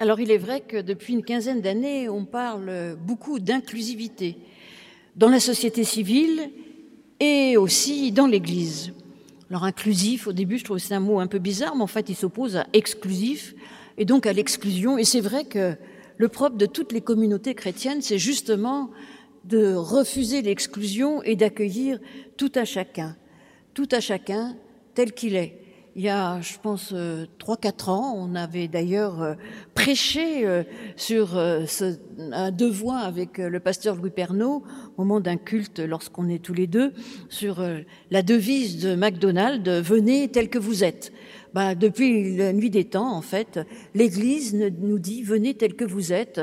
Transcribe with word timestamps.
Alors 0.00 0.20
il 0.20 0.30
est 0.30 0.38
vrai 0.38 0.60
que 0.60 0.80
depuis 0.80 1.12
une 1.14 1.24
quinzaine 1.24 1.60
d'années, 1.60 2.08
on 2.08 2.24
parle 2.24 2.96
beaucoup 3.04 3.40
d'inclusivité 3.40 4.36
dans 5.16 5.28
la 5.28 5.40
société 5.40 5.82
civile 5.82 6.50
et 7.18 7.56
aussi 7.56 8.12
dans 8.12 8.28
l'Église. 8.28 8.92
Alors 9.50 9.64
inclusif, 9.64 10.28
au 10.28 10.32
début, 10.32 10.58
je 10.58 10.64
trouve 10.64 10.76
que 10.76 10.82
c'est 10.84 10.94
un 10.94 11.00
mot 11.00 11.18
un 11.18 11.26
peu 11.26 11.40
bizarre, 11.40 11.74
mais 11.74 11.82
en 11.82 11.88
fait, 11.88 12.08
il 12.08 12.14
s'oppose 12.14 12.56
à 12.56 12.68
exclusif 12.74 13.56
et 13.96 14.04
donc 14.04 14.26
à 14.26 14.32
l'exclusion. 14.32 14.98
Et 14.98 15.04
c'est 15.04 15.20
vrai 15.20 15.44
que 15.44 15.74
le 16.16 16.28
propre 16.28 16.56
de 16.56 16.66
toutes 16.66 16.92
les 16.92 17.00
communautés 17.00 17.56
chrétiennes, 17.56 18.00
c'est 18.00 18.18
justement 18.18 18.90
de 19.46 19.74
refuser 19.74 20.42
l'exclusion 20.42 21.24
et 21.24 21.34
d'accueillir 21.34 21.98
tout 22.36 22.52
à 22.54 22.64
chacun, 22.64 23.16
tout 23.74 23.88
à 23.90 23.98
chacun 23.98 24.54
tel 24.94 25.12
qu'il 25.12 25.34
est. 25.34 25.67
Il 25.98 26.04
y 26.04 26.10
a, 26.10 26.40
je 26.40 26.56
pense, 26.62 26.92
euh, 26.92 27.26
trois, 27.38 27.56
quatre 27.56 27.88
ans, 27.88 28.14
on 28.16 28.36
avait 28.36 28.68
d'ailleurs 28.68 29.20
euh, 29.20 29.34
prêché 29.74 30.46
euh, 30.46 30.62
sur 30.94 31.36
un 31.36 32.52
devoir 32.52 33.04
avec 33.04 33.38
le 33.38 33.58
pasteur 33.58 33.96
Louis 33.96 34.10
Pernaud, 34.10 34.62
au 34.96 35.02
moment 35.02 35.18
d'un 35.18 35.36
culte, 35.36 35.80
lorsqu'on 35.80 36.28
est 36.28 36.40
tous 36.40 36.54
les 36.54 36.68
deux, 36.68 36.92
sur 37.28 37.60
la 38.12 38.22
devise 38.22 38.80
de 38.80 38.94
McDonald's, 38.94 39.68
venez 39.68 40.28
tel 40.28 40.50
que 40.50 40.58
vous 40.60 40.84
êtes 40.84 41.12
bah, 41.54 41.74
depuis 41.74 42.36
la 42.36 42.52
nuit 42.52 42.70
des 42.70 42.84
temps, 42.84 43.12
en 43.12 43.22
fait, 43.22 43.60
l'Église 43.94 44.54
nous 44.54 44.98
dit 44.98 45.22
venez 45.22 45.54
tel 45.54 45.74
que 45.74 45.84
vous 45.84 46.12
êtes. 46.12 46.40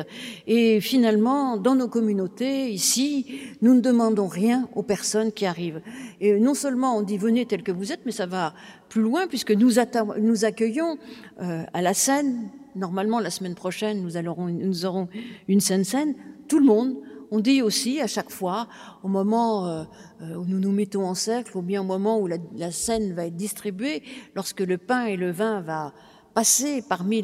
Et 0.48 0.82
finalement, 0.82 1.58
dans 1.58 1.76
nos 1.76 1.88
communautés, 1.88 2.72
ici, 2.72 3.40
nous 3.62 3.76
ne 3.76 3.82
demandons 3.82 4.28
rien 4.28 4.68
aux 4.76 4.84
personnes 4.84 5.32
qui 5.32 5.46
arrivent. 5.46 5.82
Et 6.22 6.40
non 6.40 6.54
seulement 6.54 6.98
on 6.98 7.02
dit 7.02 7.18
venez 7.18 7.46
tel 7.46 7.64
que 7.64 7.72
vous 7.72 7.92
êtes, 7.92 8.02
mais 8.06 8.12
ça 8.12 8.26
va 8.26 8.54
plus 8.90 9.02
loin 9.02 9.28
puisque 9.28 9.52
nous, 9.52 9.80
accueillons 9.80 10.98
euh, 11.42 11.64
à 11.74 11.82
la 11.82 11.94
scène. 11.94 12.50
Normalement, 12.76 13.20
la 13.20 13.30
semaine 13.30 13.56
prochaine, 13.56 14.02
nous 14.02 14.86
aurons 14.86 15.08
une 15.48 15.62
scène 15.62 15.84
scène. 15.84 16.16
Tout 16.48 16.60
le 16.60 16.66
monde 16.66 16.96
on 17.32 17.40
dit 17.40 17.62
aussi 17.62 18.02
à 18.02 18.08
chaque 18.08 18.30
fois, 18.30 18.68
au 19.04 19.08
moment 19.08 19.68
euh, 19.68 19.84
euh, 20.22 20.36
où 20.36 20.46
nous 20.46 20.60
nous 20.60 20.72
mettons 20.72 21.06
en 21.06 21.16
cercle, 21.16 21.58
ou 21.58 21.62
bien 21.62 21.82
au 21.82 21.86
moment 21.86 22.20
où 22.20 22.28
la, 22.28 22.72
scène 22.72 23.14
va 23.14 23.26
être 23.26 23.36
distribuée, 23.36 24.04
lorsque 24.36 24.62
le 24.62 24.78
pain 24.78 25.06
et 25.06 25.18
le 25.18 25.32
vin 25.32 25.62
va 25.62 25.94
passer 26.34 26.84
parmi 26.88 27.22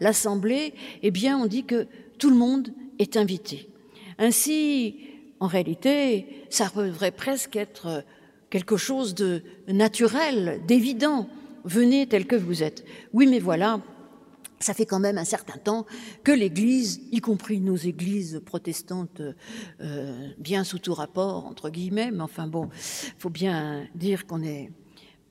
l'assemblée, 0.00 0.74
eh 1.02 1.10
bien, 1.10 1.38
on 1.38 1.46
dit 1.46 1.64
que 1.64 1.86
tout 2.18 2.30
le 2.30 2.36
monde 2.36 2.68
est 2.98 3.16
invité. 3.16 3.68
Ainsi, 4.18 4.96
en 5.40 5.46
réalité, 5.46 6.44
ça 6.50 6.70
devrait 6.74 7.10
presque 7.10 7.56
être 7.56 8.04
quelque 8.50 8.76
chose 8.76 9.14
de 9.14 9.42
naturel, 9.68 10.60
d'évident. 10.68 11.28
Venez 11.64 12.06
tel 12.06 12.26
que 12.26 12.36
vous 12.36 12.62
êtes. 12.62 12.84
Oui, 13.12 13.26
mais 13.26 13.38
voilà, 13.38 13.80
ça 14.62 14.74
fait 14.74 14.86
quand 14.86 15.00
même 15.00 15.18
un 15.18 15.24
certain 15.24 15.58
temps 15.58 15.86
que 16.24 16.32
l'Église, 16.32 17.00
y 17.10 17.20
compris 17.20 17.60
nos 17.60 17.76
églises 17.76 18.40
protestantes, 18.44 19.22
euh, 19.80 20.28
bien 20.38 20.64
sous 20.64 20.78
tout 20.78 20.94
rapport, 20.94 21.46
entre 21.46 21.70
guillemets, 21.70 22.10
mais 22.10 22.22
enfin 22.22 22.46
bon, 22.46 22.68
faut 23.18 23.30
bien 23.30 23.86
dire 23.94 24.26
qu'on 24.26 24.42
est, 24.42 24.70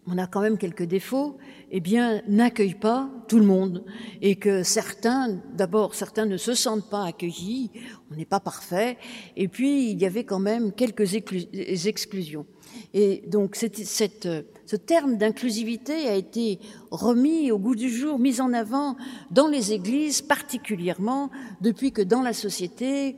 on 0.07 0.17
a 0.17 0.25
quand 0.27 0.41
même 0.41 0.57
quelques 0.57 0.83
défauts, 0.83 1.37
eh 1.69 1.79
bien, 1.79 2.21
n'accueille 2.27 2.73
pas 2.73 3.09
tout 3.27 3.37
le 3.37 3.45
monde. 3.45 3.85
Et 4.21 4.35
que 4.35 4.63
certains, 4.63 5.39
d'abord, 5.55 5.93
certains 5.93 6.25
ne 6.25 6.37
se 6.37 6.53
sentent 6.53 6.89
pas 6.89 7.05
accueillis, 7.05 7.69
on 8.11 8.15
n'est 8.15 8.25
pas 8.25 8.39
parfait, 8.39 8.97
et 9.37 9.47
puis 9.47 9.91
il 9.91 10.01
y 10.01 10.05
avait 10.05 10.23
quand 10.23 10.39
même 10.39 10.71
quelques 10.71 11.13
exclusions. 11.13 12.45
Et 12.93 13.23
donc, 13.27 13.55
ce 13.55 14.75
terme 14.75 15.17
d'inclusivité 15.17 16.07
a 16.07 16.15
été 16.15 16.59
remis 16.89 17.51
au 17.51 17.59
goût 17.59 17.75
du 17.75 17.89
jour, 17.89 18.17
mis 18.17 18.41
en 18.41 18.53
avant 18.53 18.97
dans 19.29 19.47
les 19.47 19.71
églises 19.71 20.21
particulièrement 20.21 21.29
depuis 21.61 21.91
que 21.91 22.01
dans 22.01 22.21
la 22.21 22.33
société 22.33 23.17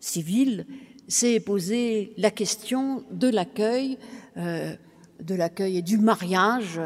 civile 0.00 0.66
s'est 1.08 1.40
posée 1.40 2.12
la 2.16 2.30
question 2.30 3.04
de 3.10 3.28
l'accueil, 3.28 3.98
euh, 4.36 4.74
de 5.22 5.34
l'accueil 5.34 5.78
et 5.78 5.82
du 5.82 5.98
mariage 5.98 6.80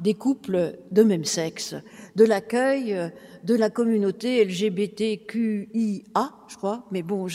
des 0.00 0.14
couples 0.14 0.78
de 0.90 1.02
même 1.02 1.24
sexe, 1.24 1.74
de 2.16 2.24
l'accueil 2.24 3.10
de 3.44 3.54
la 3.54 3.70
communauté 3.70 4.44
LGBTQIA, 4.44 6.32
je 6.48 6.56
crois, 6.56 6.86
mais 6.90 7.02
bon, 7.02 7.26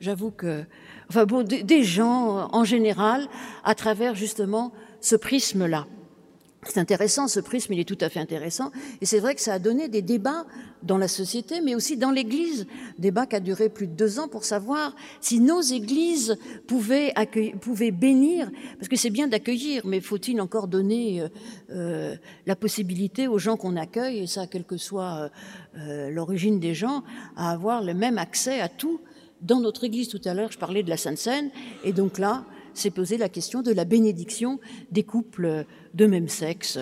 j'avoue 0.00 0.30
que, 0.30 0.64
enfin 1.08 1.24
bon, 1.24 1.42
des 1.44 1.84
gens 1.84 2.48
en 2.52 2.64
général, 2.64 3.26
à 3.64 3.74
travers 3.74 4.14
justement 4.14 4.72
ce 5.00 5.16
prisme-là. 5.16 5.86
C'est 6.64 6.80
intéressant, 6.80 7.28
ce 7.28 7.38
prisme, 7.38 7.72
il 7.72 7.80
est 7.80 7.84
tout 7.84 7.98
à 8.00 8.08
fait 8.08 8.18
intéressant. 8.18 8.72
Et 9.00 9.06
c'est 9.06 9.20
vrai 9.20 9.36
que 9.36 9.40
ça 9.40 9.54
a 9.54 9.58
donné 9.60 9.88
des 9.88 10.02
débats 10.02 10.44
dans 10.82 10.98
la 10.98 11.06
société, 11.06 11.60
mais 11.60 11.76
aussi 11.76 11.96
dans 11.96 12.10
l'Église. 12.10 12.66
Débat 12.98 13.26
qui 13.26 13.36
a 13.36 13.40
duré 13.40 13.68
plus 13.68 13.86
de 13.86 13.92
deux 13.92 14.18
ans 14.18 14.26
pour 14.26 14.44
savoir 14.44 14.96
si 15.20 15.38
nos 15.38 15.60
églises 15.60 16.36
pouvaient, 16.66 17.14
pouvaient 17.60 17.92
bénir, 17.92 18.50
parce 18.76 18.88
que 18.88 18.96
c'est 18.96 19.10
bien 19.10 19.28
d'accueillir, 19.28 19.86
mais 19.86 20.00
faut-il 20.00 20.40
encore 20.40 20.66
donner 20.66 21.20
euh, 21.20 21.28
euh, 21.70 22.16
la 22.46 22.56
possibilité 22.56 23.28
aux 23.28 23.38
gens 23.38 23.56
qu'on 23.56 23.76
accueille, 23.76 24.18
et 24.18 24.26
ça, 24.26 24.48
quelle 24.48 24.64
que 24.64 24.76
soit 24.76 25.30
euh, 25.78 26.10
l'origine 26.10 26.58
des 26.58 26.74
gens, 26.74 27.04
à 27.36 27.52
avoir 27.52 27.82
le 27.82 27.94
même 27.94 28.18
accès 28.18 28.60
à 28.60 28.68
tout 28.68 29.00
dans 29.42 29.60
notre 29.60 29.84
Église. 29.84 30.08
Tout 30.08 30.20
à 30.24 30.34
l'heure, 30.34 30.50
je 30.50 30.58
parlais 30.58 30.82
de 30.82 30.90
la 30.90 30.96
Sainte 30.96 31.18
Seine, 31.18 31.50
et 31.84 31.92
donc 31.92 32.18
là, 32.18 32.44
s'est 32.74 32.90
posé 32.90 33.16
la 33.16 33.28
question 33.28 33.62
de 33.62 33.72
la 33.72 33.84
bénédiction 33.84 34.60
des 34.90 35.02
couples 35.02 35.64
de 35.94 36.06
même 36.06 36.28
sexe. 36.28 36.78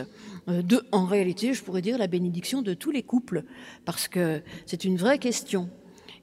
Euh, 0.49 0.63
de, 0.63 0.83
en 0.93 1.05
réalité, 1.05 1.55
je 1.55 1.63
pourrais 1.63 1.83
dire 1.83 1.99
la 1.99 2.07
bénédiction 2.07 2.63
de 2.63 2.75
tous 2.75 2.91
les 2.91 3.03
couples, 3.03 3.45
parce 3.85 4.09
que 4.09 4.43
c'est 4.67 4.85
une 4.85 4.97
vraie 4.97 5.19
question. 5.19 5.69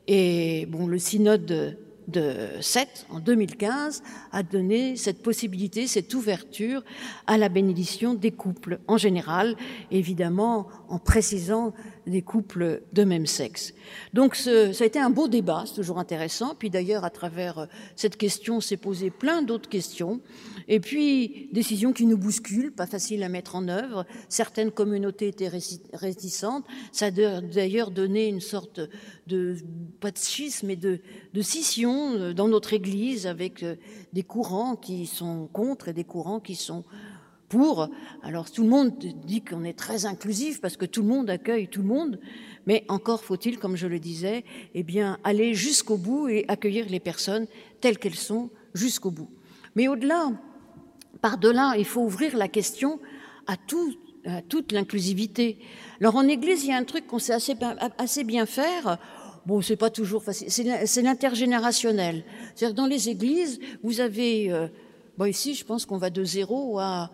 Et 0.07 0.65
bon, 0.67 0.87
le 0.87 0.99
synode 0.99 1.77
de 2.07 2.33
7 2.59 3.07
en 3.09 3.19
2015 3.19 4.03
a 4.31 4.43
donné 4.43 4.95
cette 4.95 5.21
possibilité, 5.21 5.87
cette 5.87 6.13
ouverture 6.13 6.83
à 7.27 7.37
la 7.37 7.49
bénédiction 7.49 8.13
des 8.13 8.31
couples 8.31 8.79
en 8.87 8.97
général, 8.97 9.55
évidemment 9.91 10.67
en 10.89 10.99
précisant 10.99 11.73
des 12.07 12.21
couples 12.21 12.81
de 12.93 13.03
même 13.03 13.25
sexe. 13.25 13.73
Donc 14.13 14.35
ça 14.35 14.51
a 14.51 14.85
été 14.85 14.99
un 14.99 15.09
beau 15.09 15.27
débat, 15.27 15.63
c'est 15.65 15.75
toujours 15.75 15.99
intéressant. 15.99 16.55
Puis 16.55 16.69
d'ailleurs, 16.69 17.03
à 17.05 17.09
travers 17.09 17.59
euh, 17.59 17.65
cette 17.95 18.17
question, 18.17 18.59
s'est 18.59 18.77
posé 18.77 19.09
plein 19.09 19.41
d'autres 19.41 19.69
questions. 19.69 20.21
Et 20.67 20.79
puis, 20.79 21.49
décisions 21.51 21.93
qui 21.93 22.05
nous 22.05 22.17
bousculent, 22.17 22.71
pas 22.71 22.87
facile 22.87 23.23
à 23.23 23.29
mettre 23.29 23.55
en 23.55 23.67
œuvre. 23.67 24.05
Certaines 24.29 24.71
communautés 24.71 25.27
étaient 25.27 25.51
réticentes. 25.93 26.65
Ça 26.91 27.07
a 27.07 27.11
d'ailleurs 27.11 27.91
donné 27.91 28.27
une 28.27 28.41
sorte 28.41 28.79
de, 29.27 29.57
pas 29.99 30.11
de 30.11 30.17
schisme, 30.17 30.67
mais 30.67 30.75
de, 30.75 30.99
de 31.33 31.41
scission 31.41 32.13
euh, 32.13 32.33
dans 32.33 32.47
notre 32.47 32.73
Église 32.73 33.27
avec 33.27 33.63
euh, 33.63 33.75
des 34.13 34.23
courants 34.23 34.75
qui 34.75 35.05
sont 35.05 35.47
contre 35.51 35.89
et 35.89 35.93
des 35.93 36.03
courants 36.03 36.39
qui 36.39 36.55
sont 36.55 36.83
Alors 38.23 38.51
tout 38.51 38.63
le 38.63 38.69
monde 38.69 38.93
dit 38.97 39.41
qu'on 39.41 39.63
est 39.63 39.77
très 39.77 40.05
inclusif 40.05 40.61
parce 40.61 40.77
que 40.77 40.85
tout 40.85 41.01
le 41.01 41.07
monde 41.07 41.29
accueille 41.29 41.67
tout 41.67 41.81
le 41.81 41.87
monde, 41.87 42.19
mais 42.65 42.85
encore 42.87 43.23
faut-il, 43.23 43.59
comme 43.59 43.75
je 43.75 43.87
le 43.87 43.99
disais, 43.99 44.43
eh 44.73 44.83
bien 44.83 45.19
aller 45.23 45.53
jusqu'au 45.53 45.97
bout 45.97 46.27
et 46.27 46.45
accueillir 46.47 46.87
les 46.89 46.99
personnes 46.99 47.47
telles 47.81 47.97
qu'elles 47.97 48.15
sont 48.15 48.49
jusqu'au 48.73 49.11
bout. 49.11 49.29
Mais 49.75 49.87
au-delà, 49.87 50.31
par-delà, 51.21 51.75
il 51.77 51.85
faut 51.85 52.01
ouvrir 52.01 52.37
la 52.37 52.47
question 52.47 52.99
à, 53.47 53.57
tout, 53.57 53.93
à 54.25 54.41
toute 54.41 54.71
l'inclusivité. 54.71 55.59
Alors 55.99 56.15
en 56.15 56.27
Église, 56.27 56.63
il 56.63 56.69
y 56.69 56.73
a 56.73 56.77
un 56.77 56.83
truc 56.83 57.07
qu'on 57.07 57.19
sait 57.19 57.33
assez, 57.33 57.55
assez 57.97 58.23
bien 58.23 58.45
faire. 58.45 58.97
Bon, 59.45 59.61
c'est 59.61 59.75
pas 59.75 59.89
toujours 59.89 60.23
facile. 60.23 60.47
C'est 60.49 61.01
l'intergénérationnel. 61.01 62.23
C'est-à-dire 62.55 62.75
dans 62.75 62.87
les 62.87 63.09
églises, 63.09 63.59
vous 63.83 63.99
avez, 63.99 64.51
euh, 64.51 64.67
bon 65.17 65.25
ici, 65.25 65.53
je 65.53 65.65
pense 65.65 65.85
qu'on 65.85 65.97
va 65.97 66.09
de 66.09 66.23
zéro 66.23 66.79
à 66.79 67.11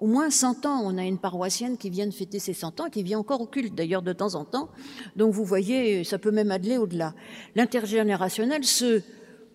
au 0.00 0.06
moins 0.06 0.30
100 0.30 0.66
ans. 0.66 0.80
On 0.84 0.98
a 0.98 1.04
une 1.04 1.18
paroissienne 1.18 1.76
qui 1.76 1.90
vient 1.90 2.06
de 2.06 2.12
fêter 2.12 2.38
ses 2.38 2.54
100 2.54 2.80
ans, 2.80 2.90
qui 2.90 3.02
vient 3.02 3.18
encore 3.18 3.40
au 3.40 3.46
culte 3.46 3.74
d'ailleurs 3.74 4.02
de 4.02 4.12
temps 4.12 4.34
en 4.34 4.44
temps. 4.44 4.70
Donc 5.16 5.32
vous 5.32 5.44
voyez, 5.44 6.04
ça 6.04 6.18
peut 6.18 6.30
même 6.30 6.50
aller 6.50 6.78
au-delà. 6.78 7.14
L'intergénérationnel 7.54 8.64
se, 8.64 9.02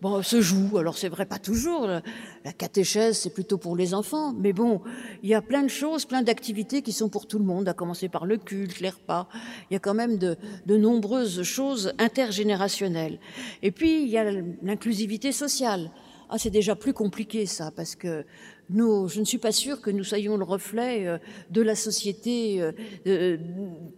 bon, 0.02 0.22
se 0.22 0.42
joue. 0.42 0.78
Alors 0.78 0.98
c'est 0.98 1.10
vrai, 1.10 1.25
pas 1.25 1.40
toujours. 1.40 1.88
La 1.88 2.54
catéchèse, 2.54 3.18
c'est 3.18 3.34
plutôt 3.34 3.58
pour 3.58 3.75
les 3.75 3.94
enfants. 3.94 4.34
Mais 4.34 4.54
bon, 4.54 4.81
il 5.24 5.30
y 5.30 5.34
a 5.34 5.42
plein 5.42 5.64
de 5.64 5.68
choses, 5.68 6.06
plein 6.06 6.22
d'activités 6.22 6.81
qui 6.81 6.92
sont 6.92 7.10
pour 7.10 7.28
tout 7.28 7.40
le 7.40 7.46
monde, 7.46 7.68
à 7.68 7.74
commencer 7.74 8.08
par 8.08 8.25
le 8.25 8.38
culte, 8.38 8.80
les 8.80 8.90
repas. 8.90 9.28
Il 9.70 9.74
y 9.74 9.78
a 9.78 9.80
quand 9.80 9.96
même 9.96 10.18
de, 10.18 10.38
de 10.66 10.78
nombreuses 10.78 11.42
choses 11.42 11.94
intergénérationnelles. 11.98 13.20
Et 13.64 13.72
puis, 13.72 14.04
il 14.04 14.10
y 14.10 14.18
a 14.18 14.31
l'inclusivité 14.62 15.31
sociale. 15.31 15.92
Ah, 16.30 16.38
c'est 16.40 16.50
déjà 16.50 16.75
plus 16.75 16.94
compliqué 16.94 17.46
ça, 17.46 17.70
parce 17.70 17.96
que 17.96 18.25
nous, 18.70 19.08
je 19.08 19.20
ne 19.20 19.26
suis 19.26 19.38
pas 19.38 19.52
sûre 19.52 19.80
que 19.80 19.92
nous 19.92 20.04
soyons 20.04 20.38
le 20.38 20.44
reflet 20.44 21.08
euh, 21.08 21.18
de 21.52 21.62
la 21.62 21.76
société 21.76 22.62
euh, 23.06 23.38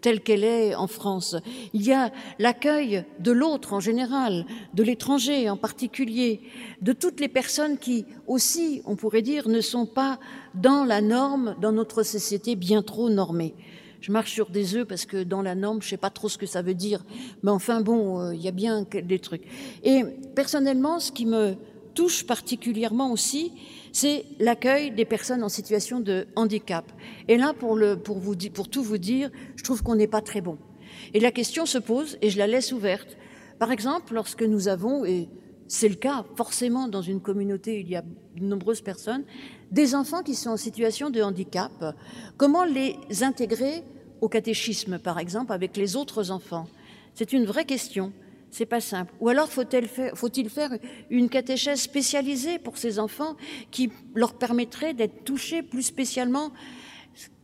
telle 0.01 0.21
qu'elle 0.21 0.43
est 0.43 0.75
en 0.75 0.87
France. 0.87 1.37
Il 1.73 1.83
y 1.83 1.93
a 1.93 2.11
l'accueil 2.37 3.05
de 3.19 3.31
l'autre 3.31 3.71
en 3.71 3.79
général, 3.79 4.45
de 4.73 4.83
l'étranger 4.83 5.49
en 5.49 5.55
particulier, 5.55 6.41
de 6.81 6.91
toutes 6.91 7.21
les 7.21 7.29
personnes 7.29 7.77
qui 7.77 8.05
aussi, 8.27 8.81
on 8.85 8.97
pourrait 8.97 9.21
dire, 9.21 9.47
ne 9.47 9.61
sont 9.61 9.85
pas 9.85 10.19
dans 10.53 10.83
la 10.83 10.99
norme, 10.99 11.55
dans 11.61 11.71
notre 11.71 12.03
société 12.03 12.55
bien 12.55 12.81
trop 12.81 13.09
normée. 13.09 13.53
je 14.01 14.11
marche 14.11 14.33
sur 14.33 14.49
des 14.49 14.75
œufs 14.75 14.85
parce 14.87 15.05
que 15.05 15.23
dans 15.23 15.41
la 15.41 15.55
norme, 15.55 15.81
je 15.81 15.87
sais 15.87 15.97
pas 15.97 16.09
trop 16.09 16.27
ce 16.27 16.37
que 16.37 16.45
ça 16.45 16.61
veut 16.61 16.75
dire. 16.75 17.05
Mais 17.41 17.51
enfin 17.51 17.79
bon, 17.79 18.19
euh, 18.19 18.35
il 18.35 18.41
y 18.41 18.49
a 18.49 18.51
bien 18.51 18.85
des 18.91 19.19
trucs. 19.19 19.43
Et 19.83 20.03
personnellement, 20.35 20.99
ce 20.99 21.13
qui 21.13 21.25
me 21.25 21.55
touche 21.97 22.27
particulièrement 22.27 23.11
aussi, 23.11 23.53
c'est 23.91 24.23
l'accueil 24.39 24.91
des 24.91 25.03
personnes 25.03 25.41
en 25.41 25.49
situation 25.49 25.99
de 25.99 26.27
handicap. 26.35 26.85
Et 27.27 27.37
là, 27.37 27.55
pour, 27.57 27.79
pour 28.03 28.69
tout 28.69 28.83
vous 28.83 28.99
dire, 28.99 29.31
je 29.55 29.63
trouve 29.63 29.81
qu'on 29.81 29.95
n'est 29.95 30.13
pas 30.17 30.21
très 30.21 30.39
bon. 30.39 30.59
Et 31.15 31.19
la 31.19 31.31
question 31.31 31.65
se 31.65 31.79
pose, 31.79 32.19
et 32.21 32.29
je 32.29 32.37
la 32.37 32.45
laisse 32.45 32.71
ouverte. 32.71 33.17
Par 33.57 33.71
exemple, 33.71 34.13
lorsque 34.13 34.43
nous 34.43 34.67
avons, 34.67 35.05
et 35.05 35.27
c'est 35.67 35.89
le 35.89 35.95
cas 35.95 36.23
forcément 36.35 36.87
dans 36.87 37.01
une 37.01 37.19
communauté, 37.19 37.79
il 37.79 37.89
y 37.89 37.95
a 37.95 38.03
de 38.03 38.43
nombreuses 38.43 38.81
personnes, 38.81 39.23
des 39.71 39.95
enfants 39.95 40.21
qui 40.21 40.35
sont 40.35 40.51
en 40.51 40.57
situation 40.57 41.09
de 41.09 41.23
handicap, 41.23 41.95
comment 42.37 42.63
les 42.63 42.95
intégrer 43.23 43.83
au 44.21 44.29
catéchisme, 44.29 44.99
par 44.99 45.17
exemple, 45.17 45.51
avec 45.51 45.75
les 45.75 45.95
autres 45.95 46.29
enfants? 46.29 46.67
C'est 47.15 47.33
une 47.33 47.45
vraie 47.45 47.65
question. 47.65 48.13
C'est 48.49 48.65
pas 48.65 48.81
simple. 48.81 49.13
Ou 49.19 49.29
alors 49.29 49.49
faut-il 49.49 50.49
faire, 50.49 50.71
une 51.09 51.29
catéchèse 51.29 51.81
spécialisée 51.81 52.59
pour 52.59 52.77
ces 52.77 52.99
enfants 52.99 53.35
qui 53.71 53.91
leur 54.15 54.33
permettrait 54.33 54.93
d'être 54.93 55.23
touchés 55.23 55.61
plus 55.61 55.83
spécialement? 55.83 56.51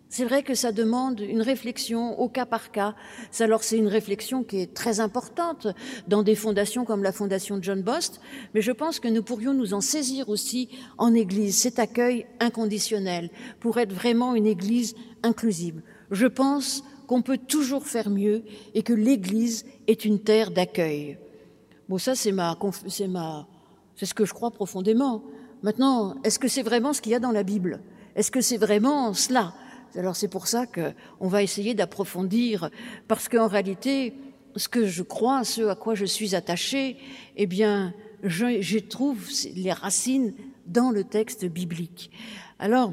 C'est 0.09 0.25
vrai 0.25 0.43
que 0.43 0.53
ça 0.53 0.71
demande 0.71 1.21
une 1.21 1.41
réflexion 1.41 2.19
au 2.19 2.29
cas 2.29 2.45
par 2.45 2.71
cas. 2.71 2.93
Alors 3.39 3.63
c'est 3.63 3.79
une 3.79 3.87
réflexion 3.87 4.43
qui 4.43 4.59
est 4.61 4.71
très 4.71 4.99
importante 4.99 5.67
dans 6.07 6.21
des 6.21 6.35
fondations 6.35 6.85
comme 6.85 7.01
la 7.01 7.11
fondation 7.11 7.57
John 7.59 7.81
Bost, 7.81 8.21
mais 8.53 8.61
je 8.61 8.71
pense 8.71 8.99
que 8.99 9.07
nous 9.07 9.23
pourrions 9.23 9.55
nous 9.55 9.73
en 9.73 9.81
saisir 9.81 10.29
aussi 10.29 10.69
en 10.99 11.15
Église, 11.15 11.57
cet 11.57 11.79
accueil 11.79 12.27
inconditionnel, 12.39 13.31
pour 13.59 13.79
être 13.79 13.91
vraiment 13.91 14.35
une 14.35 14.45
Église 14.45 14.93
inclusive. 15.23 15.81
Je 16.11 16.27
pense 16.27 16.83
qu'on 17.13 17.21
peut 17.21 17.37
toujours 17.37 17.85
faire 17.85 18.09
mieux 18.09 18.43
et 18.73 18.81
que 18.81 18.91
l'Église 18.91 19.65
est 19.85 20.03
une 20.03 20.19
terre 20.19 20.49
d'accueil. 20.49 21.19
Bon, 21.87 21.99
ça 21.99 22.15
c'est 22.15 22.31
ma, 22.31 22.57
c'est 22.87 23.07
ma, 23.07 23.47
c'est 23.95 24.07
ce 24.07 24.15
que 24.15 24.25
je 24.25 24.33
crois 24.33 24.49
profondément. 24.49 25.23
Maintenant, 25.61 26.15
est-ce 26.23 26.39
que 26.39 26.47
c'est 26.47 26.63
vraiment 26.63 26.91
ce 26.91 27.01
qu'il 27.01 27.11
y 27.11 27.15
a 27.15 27.19
dans 27.19 27.31
la 27.31 27.43
Bible? 27.43 27.81
Est-ce 28.15 28.31
que 28.31 28.41
c'est 28.41 28.57
vraiment 28.57 29.13
cela? 29.13 29.53
Alors 29.95 30.15
c'est 30.15 30.27
pour 30.27 30.47
ça 30.47 30.65
qu'on 30.65 31.27
va 31.27 31.43
essayer 31.43 31.75
d'approfondir, 31.75 32.71
parce 33.07 33.29
qu'en 33.29 33.47
réalité, 33.47 34.15
ce 34.55 34.67
que 34.67 34.87
je 34.87 35.03
crois, 35.03 35.43
ce 35.43 35.61
à 35.67 35.75
quoi 35.75 35.93
je 35.93 36.05
suis 36.05 36.33
attaché, 36.33 36.97
eh 37.37 37.45
bien, 37.45 37.93
je, 38.23 38.59
je 38.59 38.79
trouve 38.79 39.29
les 39.53 39.71
racines 39.71 40.33
dans 40.65 40.89
le 40.89 41.03
texte 41.03 41.45
biblique. 41.45 42.09
Alors, 42.57 42.91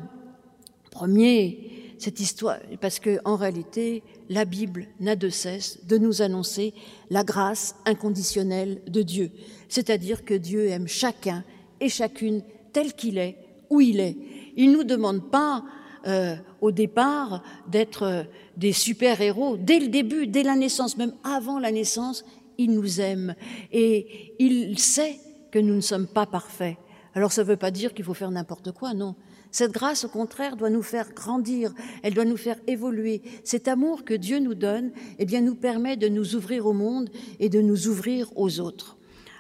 premier, 0.91 1.80
cette 2.01 2.21
histoire, 2.21 2.59
parce 2.81 2.99
que 2.99 3.19
en 3.25 3.37
réalité, 3.37 4.03
la 4.29 4.45
Bible 4.45 4.87
n'a 5.01 5.17
de 5.17 5.29
cesse 5.29 5.85
de 5.87 5.99
nous 5.99 6.23
annoncer 6.23 6.73
la 7.11 7.25
grâce 7.25 7.77
inconditionnelle 7.85 8.81
de 8.87 9.03
Dieu, 9.03 9.31
c'est-à-dire 9.69 10.25
que 10.25 10.35
Dieu 10.35 10.69
aime 10.69 10.89
chacun 10.89 11.45
et 11.81 11.89
chacune 11.89 12.43
tel 12.73 12.95
qu'il 12.95 13.19
est, 13.19 13.37
où 13.69 13.81
il 13.81 14.01
est. 14.01 14.17
Il 14.57 14.73
nous 14.73 14.85
demande 14.85 15.31
pas 15.31 15.65
euh, 16.07 16.37
au 16.61 16.73
départ 16.73 17.43
d'être 17.69 18.03
euh, 18.05 18.23
des 18.57 18.73
super-héros. 18.73 19.57
Dès 19.59 19.79
le 19.79 19.89
début, 19.89 20.27
dès 20.27 20.43
la 20.43 20.57
naissance, 20.57 20.97
même 20.97 21.13
avant 21.25 21.59
la 21.59 21.71
naissance, 21.71 22.25
il 22.57 22.73
nous 22.73 23.01
aime 23.01 23.35
et 23.73 24.35
il 24.39 24.79
sait 24.79 25.19
que 25.51 25.59
nous 25.59 25.75
ne 25.75 25.81
sommes 25.81 26.07
pas 26.07 26.27
parfaits. 26.27 26.77
Alors 27.15 27.33
ça 27.33 27.43
ne 27.43 27.49
veut 27.49 27.57
pas 27.57 27.71
dire 27.71 27.93
qu'il 27.93 28.05
faut 28.05 28.15
faire 28.15 28.31
n'importe 28.31 28.73
quoi, 28.73 28.95
non. 28.95 29.15
Cette 29.51 29.73
grâce, 29.73 30.05
au 30.05 30.09
contraire, 30.09 30.57
doit 30.57 30.71
nous 30.71 30.83
faire 30.83 31.13
grandir, 31.13 31.73
elle 32.03 32.15
doit 32.15 32.25
nous 32.25 32.37
faire 32.37 32.57
évoluer. 32.67 33.23
Cet 33.45 33.69
amour 33.69 34.05
que 34.05 34.15
Dieu 34.15 34.39
nous 34.39 34.55
donne, 34.55 34.93
eh 35.19 35.25
bien, 35.25 35.41
nous 35.41 35.57
permet 35.57 35.97
de 35.97 36.09
nous 36.09 36.37
ouvrir 36.37 36.67
au 36.67 36.73
monde 36.73 37.11
et 37.41 37.49
de 37.49 37.61
nous 37.61 37.89
ouvrir 37.89 38.31
aux 38.37 38.61
autres. 38.61 38.97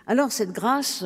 Alors 0.06 0.32
cette 0.32 0.50
grâce, 0.50 1.04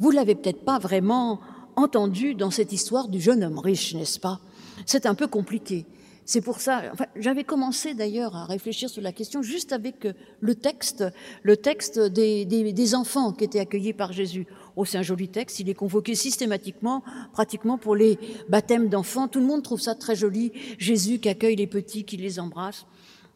vous 0.00 0.10
l'avez 0.10 0.34
peut-être 0.34 0.64
pas 0.64 0.80
vraiment 0.80 1.40
entendue 1.76 2.34
dans 2.34 2.50
cette 2.50 2.72
histoire 2.72 3.08
du 3.08 3.20
jeune 3.20 3.44
homme 3.44 3.58
riche, 3.58 3.94
n'est-ce 3.94 4.18
pas? 4.18 4.40
C'est 4.84 5.06
un 5.06 5.14
peu 5.14 5.28
compliqué. 5.28 5.86
C'est 6.24 6.40
pour 6.40 6.60
ça, 6.60 6.92
j'avais 7.16 7.44
commencé 7.44 7.94
d'ailleurs 7.94 8.36
à 8.36 8.44
réfléchir 8.44 8.88
sur 8.88 9.02
la 9.02 9.12
question 9.12 9.42
juste 9.42 9.72
avec 9.72 10.06
euh, 10.06 10.12
le 10.40 10.54
texte, 10.54 11.04
le 11.42 11.56
texte 11.56 11.98
des 11.98 12.94
enfants 12.94 13.32
qui 13.32 13.44
étaient 13.44 13.60
accueillis 13.60 13.92
par 13.92 14.12
Jésus. 14.12 14.46
Oh, 14.76 14.84
c'est 14.84 14.98
un 14.98 15.02
joli 15.02 15.28
texte, 15.28 15.60
il 15.60 15.68
est 15.68 15.74
convoqué 15.74 16.14
systématiquement, 16.14 17.02
pratiquement 17.32 17.78
pour 17.78 17.94
les 17.94 18.18
baptêmes 18.48 18.88
d'enfants. 18.88 19.28
Tout 19.28 19.40
le 19.40 19.46
monde 19.46 19.62
trouve 19.62 19.80
ça 19.80 19.94
très 19.94 20.16
joli. 20.16 20.52
Jésus 20.78 21.18
qui 21.18 21.28
accueille 21.28 21.56
les 21.56 21.66
petits, 21.66 22.04
qui 22.04 22.16
les 22.16 22.40
embrasse. 22.40 22.86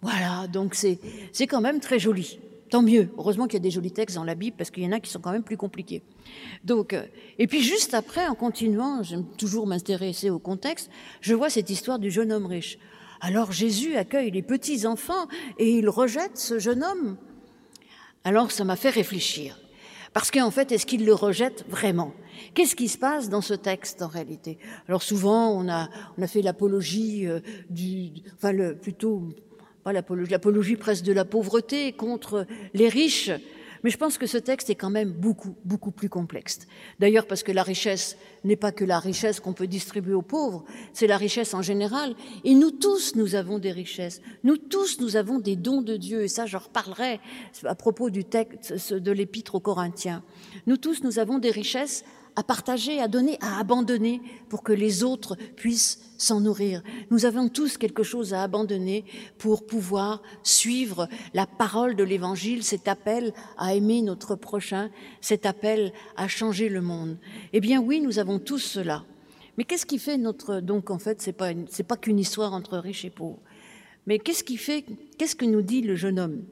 Voilà, 0.03 0.47
donc 0.47 0.75
c'est, 0.75 0.99
c'est 1.33 1.47
quand 1.47 1.61
même 1.61 1.81
très 1.81 1.99
joli. 1.99 2.39
Tant 2.71 2.83
mieux. 2.83 3.11
Heureusement 3.17 3.47
qu'il 3.47 3.55
y 3.55 3.57
a 3.57 3.61
des 3.61 3.71
jolis 3.71 3.93
textes 3.93 4.17
dans 4.17 4.25
la 4.25 4.35
Bible 4.35 4.57
parce 4.59 4.71
qu'il 4.71 4.83
y 4.83 4.87
en 4.87 4.93
a 4.93 5.01
qui 5.01 5.11
sont 5.11 5.21
quand 5.21 5.31
même 5.31 5.45
plus 5.45 5.57
compliqués. 5.57 6.03
Donc, 6.65 6.93
euh, 6.93 7.05
et 7.39 7.47
puis 7.47 7.63
juste 7.63 7.95
après, 7.95 8.27
en 8.27 8.35
continuant, 8.35 9.03
j'aime 9.03 9.25
toujours 9.37 9.67
m'intéresser 9.67 10.31
au 10.31 10.39
contexte, 10.39 10.91
je 11.21 11.35
vois 11.35 11.49
cette 11.49 11.71
histoire 11.71 11.99
du 11.99 12.11
jeune 12.11 12.33
homme 12.33 12.47
riche. 12.47 12.79
Alors 13.21 13.53
Jésus 13.53 13.97
accueille 13.97 14.31
les 14.31 14.43
petits 14.43 14.87
enfants 14.87 15.29
et 15.59 15.71
il 15.79 15.89
rejette 15.89 16.37
ce 16.37 16.59
jeune 16.59 16.83
homme. 16.83 17.17
Alors 18.25 18.51
ça 18.51 18.65
m'a 18.65 18.77
fait 18.77 18.91
réfléchir. 18.91 19.59
Parce 20.17 20.31
qu'en 20.31 20.51
fait, 20.51 20.73
est-ce 20.73 20.87
qu'il 20.87 21.05
le 21.05 21.13
rejette 21.13 21.67
vraiment? 21.69 22.15
Qu'est-ce 22.55 22.75
qui 22.75 22.89
se 22.89 22.97
passe 22.97 23.29
dans 23.29 23.43
ce 23.43 23.53
texte 23.53 24.01
en 24.01 24.07
réalité? 24.07 24.57
Alors 24.89 25.03
souvent, 25.03 25.51
on 25.51 25.69
a, 25.69 25.91
fait 26.27 26.41
l'apologie 26.41 27.27
euh, 27.27 27.41
du, 27.69 28.13
enfin 28.35 28.55
plutôt 28.81 29.29
l'apologie 29.85 30.77
presque 30.77 31.05
de 31.05 31.13
la 31.13 31.27
pauvreté 31.27 31.93
contre 31.93 32.47
les 32.73 32.89
riches. 32.89 33.31
Mais 33.87 33.93
je 33.93 33.99
pense 33.99 34.19
que 34.19 34.27
ce 34.27 34.37
texte 34.37 34.69
est 34.69 34.75
quand 34.75 34.91
même 34.91 35.13
beaucoup, 35.13 35.55
beaucoup 35.65 35.93
plus 35.93 36.09
complexe. 36.09 36.67
D'ailleurs, 36.99 37.29
parce 37.29 37.45
que 37.45 37.53
la 37.53 37.63
richesse 37.63 38.17
n'est 38.43 38.57
pas 38.57 38.73
que 38.73 38.85
la 38.85 38.99
richesse 38.99 39.39
qu'on 39.39 39.53
peut 39.53 39.69
distribuer 39.69 40.13
aux 40.13 40.23
pauvres, 40.23 40.65
c'est 40.93 41.07
la 41.07 41.17
richesse 41.17 41.55
en 41.55 41.63
général. 41.63 42.17
Et 42.43 42.57
nous 42.57 42.73
tous, 42.73 43.15
nous 43.15 43.37
avons 43.37 43.61
des 43.61 43.71
richesses. 43.71 44.23
Nous 44.43 44.57
tous, 44.57 44.99
nous 44.99 45.15
avons 45.15 45.39
des 45.39 45.55
dons 45.55 45.83
de 45.83 45.97
Dieu. 45.97 46.25
Et 46.25 46.27
ça, 46.27 46.47
je 46.47 46.57
reparlerai 46.57 47.21
à 47.63 47.77
propos 47.77 48.11
du 48.11 48.25
texte 48.25 48.93
de 48.93 49.13
l'épître 49.13 49.55
aux 49.55 49.61
Corinthiens. 49.61 50.25
Nous 50.67 50.79
tous, 50.79 51.05
nous 51.05 51.21
avons 51.21 51.39
des 51.39 51.53
richesses 51.53 52.05
à 52.37 52.43
partager, 52.43 53.01
à 53.01 53.09
donner, 53.09 53.39
à 53.41 53.59
abandonner 53.59 54.21
pour 54.49 54.63
que 54.63 54.73
les 54.73 55.03
autres 55.03 55.37
puissent 55.57 56.01
s'en 56.19 56.41
nourrir. 56.41 56.83
Nous 57.11 57.25
avons 57.25 57.49
tous 57.49 57.79
quelque 57.79 58.03
chose 58.03 58.35
à 58.35 58.43
abandonner 58.43 59.05
pour 59.39 59.67
pouvoir 59.67 60.23
suivre 60.43 61.09
la 61.35 61.47
parole 61.47 61.97
de 61.97 62.05
l'Évangile, 62.05 62.63
cet 62.63 62.89
appel 62.89 63.33
à 63.57 63.75
aimer 63.75 64.03
notre 64.03 64.35
prochain, 64.35 64.91
cet 65.21 65.47
appel 65.47 65.93
à 66.17 66.29
changer 66.29 66.69
le 66.69 66.83
monde. 66.83 67.19
Eh 67.53 67.61
bien 67.61 67.81
oui, 67.81 68.01
nous 68.01 68.19
avons 68.19 68.39
tous 68.39 68.59
cela. 68.59 69.05
Mais 69.57 69.65
qu'est-ce 69.65 69.87
qui 69.87 69.99
fait 69.99 70.19
notre 70.19 70.61
donc 70.61 70.91
en 70.91 70.99
fait 70.99 71.23
c'est 71.23 71.33
pas 71.33 71.53
c'est 71.69 71.83
pas 71.83 71.97
qu'une 71.97 72.19
histoire 72.19 72.53
entre 72.53 72.77
riches 72.77 73.07
et 73.07 73.11
pauvres. 73.11 73.41
Mais 74.07 74.19
qu'est-ce 74.19 74.45
qui 74.45 74.59
fait 74.59 74.85
qu'est-ce 75.19 75.35
que 75.35 75.47
nous 75.47 75.63
dit 75.63 75.81
le 75.81 75.97
jeune 75.97 76.21
homme? 76.21 76.45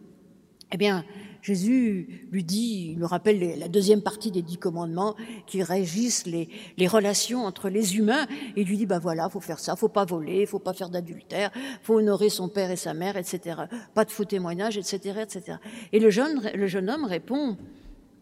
Eh 0.72 0.76
bien, 0.76 1.04
Jésus 1.44 2.26
lui 2.32 2.42
dit, 2.42 2.92
il 2.92 2.98
nous 2.98 3.06
rappelle 3.06 3.58
la 3.58 3.68
deuxième 3.68 4.00
partie 4.00 4.30
des 4.30 4.40
dix 4.40 4.56
commandements 4.56 5.14
qui 5.46 5.62
régissent 5.62 6.24
les, 6.24 6.48
relations 6.88 7.44
entre 7.44 7.68
les 7.68 7.98
humains. 7.98 8.26
Il 8.56 8.66
lui 8.66 8.78
dit, 8.78 8.86
bah 8.86 8.98
voilà, 8.98 9.28
faut 9.28 9.40
faire 9.40 9.58
ça, 9.60 9.76
faut 9.76 9.90
pas 9.90 10.06
voler, 10.06 10.46
faut 10.46 10.58
pas 10.58 10.72
faire 10.72 10.88
d'adultère, 10.88 11.50
faut 11.82 11.96
honorer 11.96 12.30
son 12.30 12.48
père 12.48 12.70
et 12.70 12.76
sa 12.76 12.94
mère, 12.94 13.18
etc. 13.18 13.64
Pas 13.92 14.06
de 14.06 14.10
faux 14.10 14.24
témoignages, 14.24 14.78
etc., 14.78 15.20
etc. 15.20 15.58
Et 15.92 16.00
le 16.00 16.08
jeune, 16.08 16.40
le 16.54 16.66
jeune 16.66 16.88
homme 16.88 17.04
répond, 17.04 17.58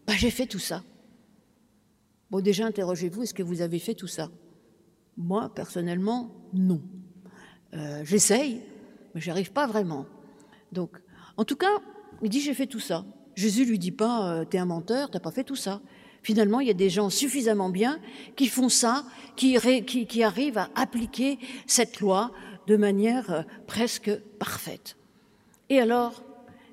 bah 0.05 0.15
j'ai 0.17 0.29
fait 0.29 0.45
tout 0.45 0.59
ça. 0.59 0.83
Bon, 2.29 2.41
déjà, 2.41 2.65
interrogez-vous, 2.65 3.23
est-ce 3.23 3.33
que 3.33 3.43
vous 3.43 3.61
avez 3.61 3.79
fait 3.79 3.93
tout 3.93 4.07
ça? 4.07 4.31
Moi, 5.15 5.49
personnellement, 5.55 6.29
non. 6.51 6.81
Euh, 7.73 8.01
J'essaye, 8.03 8.59
mais 9.15 9.21
j'y 9.21 9.31
arrive 9.31 9.53
pas 9.53 9.65
vraiment. 9.65 10.07
Donc, 10.73 10.99
en 11.37 11.45
tout 11.45 11.55
cas, 11.55 11.79
il 12.21 12.29
dit 12.29 12.41
j'ai 12.41 12.53
fait 12.53 12.67
tout 12.67 12.79
ça. 12.79 13.05
Jésus 13.35 13.65
lui 13.65 13.79
dit 13.79 13.91
pas 13.91 14.29
euh, 14.29 14.45
t'es 14.45 14.57
un 14.57 14.65
menteur, 14.65 15.09
t'as 15.09 15.19
pas 15.19 15.31
fait 15.31 15.43
tout 15.43 15.55
ça. 15.55 15.81
Finalement, 16.21 16.61
il 16.61 16.67
y 16.67 16.71
a 16.71 16.75
des 16.75 16.89
gens 16.89 17.09
suffisamment 17.09 17.69
bien 17.69 17.99
qui 18.37 18.47
font 18.47 18.69
ça, 18.69 19.03
qui, 19.35 19.57
arrivent 20.23 20.57
à 20.57 20.69
appliquer 20.75 21.37
cette 21.67 21.99
loi 21.99 22.31
de 22.67 22.77
manière 22.77 23.31
euh, 23.31 23.41
presque 23.67 24.11
parfaite. 24.39 24.95
Et 25.69 25.79
alors, 25.79 26.23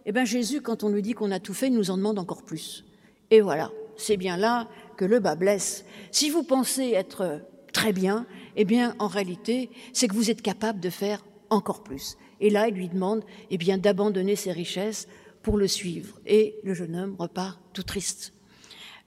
eh 0.06 0.12
ben 0.12 0.24
Jésus, 0.24 0.60
quand 0.60 0.84
on 0.84 0.88
lui 0.88 1.02
dit 1.02 1.14
qu'on 1.14 1.32
a 1.32 1.40
tout 1.40 1.54
fait, 1.54 1.68
nous 1.68 1.90
en 1.90 1.96
demande 1.96 2.18
encore 2.18 2.42
plus. 2.42 2.84
Et 3.30 3.40
voilà, 3.40 3.70
c'est 3.96 4.16
bien 4.16 4.36
là 4.36 4.68
que 4.96 5.04
le 5.04 5.18
bas 5.18 5.34
blesse. 5.34 5.84
Si 6.12 6.30
vous 6.30 6.44
pensez 6.44 6.90
être 6.90 7.40
très 7.72 7.92
bien, 7.92 8.26
eh 8.56 8.64
bien, 8.64 8.94
en 8.98 9.06
réalité, 9.08 9.70
c'est 9.92 10.08
que 10.08 10.14
vous 10.14 10.30
êtes 10.30 10.42
capable 10.42 10.80
de 10.80 10.90
faire 10.90 11.24
encore 11.50 11.82
plus. 11.82 12.16
Et 12.40 12.50
là, 12.50 12.68
il 12.68 12.74
lui 12.74 12.88
demande, 12.88 13.24
eh 13.50 13.58
bien, 13.58 13.78
d'abandonner 13.78 14.36
ses 14.36 14.52
richesses 14.52 15.08
pour 15.42 15.56
le 15.56 15.68
suivre. 15.68 16.18
Et 16.26 16.56
le 16.64 16.74
jeune 16.74 16.96
homme 16.96 17.16
repart 17.18 17.60
tout 17.72 17.82
triste. 17.82 18.32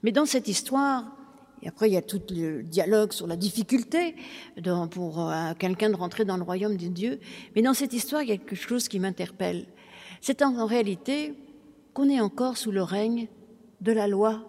Mais 0.02 0.12
dans 0.12 0.26
cette 0.26 0.48
histoire, 0.48 1.16
Et 1.62 1.68
après, 1.68 1.88
il 1.88 1.94
y 1.94 1.96
a 1.96 2.02
tout 2.02 2.20
le 2.28 2.62
dialogue 2.62 3.12
sur 3.12 3.26
la 3.26 3.36
difficulté 3.36 4.16
pour 4.90 5.30
euh, 5.30 5.54
quelqu'un 5.58 5.88
de 5.88 5.96
rentrer 5.96 6.26
dans 6.26 6.36
le 6.36 6.42
royaume 6.42 6.76
de 6.76 6.88
Dieu. 6.88 7.20
Mais 7.56 7.62
dans 7.62 7.72
cette 7.72 7.94
histoire, 7.94 8.22
il 8.22 8.28
y 8.28 8.32
a 8.32 8.36
quelque 8.36 8.54
chose 8.54 8.86
qui 8.86 9.00
m'interpelle. 9.00 9.64
C'est 10.20 10.42
en 10.42 10.66
réalité 10.66 11.32
qu'on 11.94 12.10
est 12.10 12.20
encore 12.20 12.58
sous 12.58 12.70
le 12.70 12.82
règne 12.82 13.28
de 13.80 13.92
la 13.92 14.08
loi. 14.08 14.44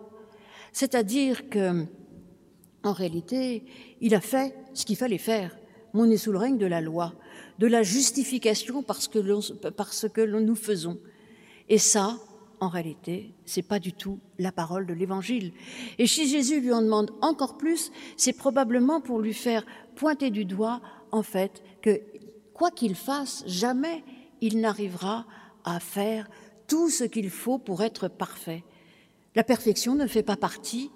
C'est-à-dire 0.74 1.50
que, 1.50 1.86
en 2.84 2.92
réalité, 2.92 3.64
il 4.02 4.14
a 4.14 4.20
fait 4.20 4.54
ce 4.74 4.84
qu'il 4.84 4.98
fallait 4.98 5.18
faire. 5.18 5.58
On 5.94 6.10
est 6.12 6.18
sous 6.18 6.34
le 6.34 6.38
règne 6.38 6.58
de 6.58 6.66
la 6.66 6.82
loi, 6.82 7.14
de 7.60 7.68
la 7.68 7.82
justification 7.82 8.84
parce 8.84 9.08
que, 9.08 9.20
parce 9.70 10.10
que 10.10 10.22
nous 10.22 10.56
faisons. 10.56 11.00
Et 11.70 11.78
ça, 11.78 12.18
en 12.60 12.70
réalité, 12.70 13.34
c'est 13.46 13.62
pas 13.62 13.80
du 13.80 13.94
tout 13.94 14.20
la 14.40 14.52
parole 14.52 14.86
de 14.86 14.94
l'évangile. 14.94 15.54
Et 15.98 16.08
si 16.08 16.28
Jésus 16.28 16.62
lui 16.62 16.72
en 16.72 16.82
demande 16.82 17.12
encore 17.22 17.58
plus, 17.58 17.92
c'est 18.18 18.34
probablement 18.34 19.02
pour 19.02 19.20
lui 19.20 19.34
faire 19.34 19.66
pointer 19.96 20.30
du 20.30 20.46
doigt, 20.46 20.82
en 21.12 21.24
fait, 21.24 21.64
que 21.82 22.02
quoi 22.54 22.72
qu'il 22.72 22.96
fasse, 22.96 23.44
jamais 23.48 24.04
il 24.42 24.60
n'arrivera 24.60 25.26
à 25.64 25.80
faire 25.80 26.30
tout 26.68 26.90
ce 26.90 27.04
qu'il 27.04 27.30
faut 27.30 27.58
pour 27.58 27.84
être 27.84 28.08
parfait. 28.08 28.64
La 29.36 29.44
perfection 29.44 29.96
ne 29.96 30.08
fait 30.08 30.24
pas 30.24 30.38
partie 30.38 30.92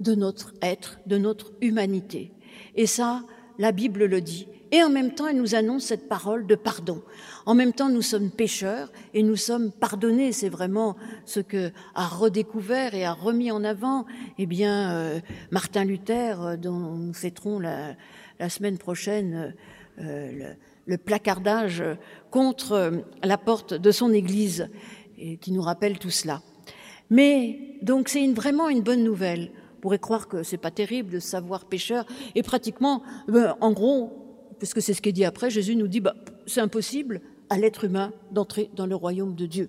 de 0.00 0.14
notre 0.14 0.52
être, 0.60 0.98
de 1.06 1.18
notre 1.18 1.52
humanité. 1.60 2.32
Et 2.74 2.86
ça, 2.86 3.24
la 3.58 3.72
Bible 3.72 4.04
le 4.04 4.20
dit. 4.20 4.46
Et 4.74 4.82
en 4.82 4.90
même 4.90 5.14
temps, 5.14 5.28
elle 5.28 5.36
nous 5.36 5.54
annonce 5.54 5.84
cette 5.84 6.08
parole 6.08 6.48
de 6.48 6.56
pardon. 6.56 7.00
En 7.46 7.54
même 7.54 7.72
temps, 7.72 7.90
nous 7.90 8.02
sommes 8.02 8.30
pécheurs 8.30 8.90
et 9.12 9.22
nous 9.22 9.36
sommes 9.36 9.70
pardonnés. 9.70 10.32
C'est 10.32 10.48
vraiment 10.48 10.96
ce 11.26 11.38
que 11.38 11.70
a 11.94 12.08
redécouvert 12.08 12.92
et 12.94 13.04
a 13.04 13.12
remis 13.12 13.52
en 13.52 13.62
avant, 13.62 14.04
eh 14.36 14.46
bien, 14.46 14.92
euh, 14.92 15.20
Martin 15.52 15.84
Luther, 15.84 16.42
euh, 16.42 16.56
dont 16.56 16.72
nous 16.96 17.12
fêterons 17.12 17.60
la, 17.60 17.94
semaine 18.48 18.78
prochaine 18.78 19.54
euh, 20.00 20.54
le, 20.86 20.98
placardage 20.98 21.84
contre 22.32 23.04
la 23.22 23.38
porte 23.38 23.74
de 23.74 23.90
son 23.92 24.12
Église, 24.12 24.68
qui 25.40 25.52
nous 25.52 25.62
rappelle 25.62 26.00
tout 26.00 26.10
cela. 26.10 26.42
Mais 27.10 27.78
donc, 27.80 28.08
c'est 28.08 28.26
vraiment 28.26 28.68
une 28.68 28.82
bonne 28.82 29.04
nouvelle. 29.04 29.52
Pourrait 29.84 29.98
croire 29.98 30.28
que 30.28 30.42
c'est 30.42 30.56
pas 30.56 30.70
terrible 30.70 31.12
de 31.12 31.18
savoir 31.18 31.66
pécheur 31.66 32.06
et 32.34 32.42
pratiquement, 32.42 33.02
ben, 33.28 33.54
en 33.60 33.70
gros, 33.70 34.46
puisque 34.58 34.80
c'est 34.80 34.94
ce 34.94 35.02
qui 35.02 35.10
est 35.10 35.12
dit 35.12 35.26
après, 35.26 35.50
Jésus 35.50 35.76
nous 35.76 35.88
dit, 35.88 36.00
bah, 36.00 36.14
c'est 36.46 36.62
impossible 36.62 37.20
à 37.50 37.58
l'être 37.58 37.84
humain 37.84 38.14
d'entrer 38.30 38.70
dans 38.74 38.86
le 38.86 38.94
royaume 38.94 39.34
de 39.34 39.44
Dieu. 39.44 39.68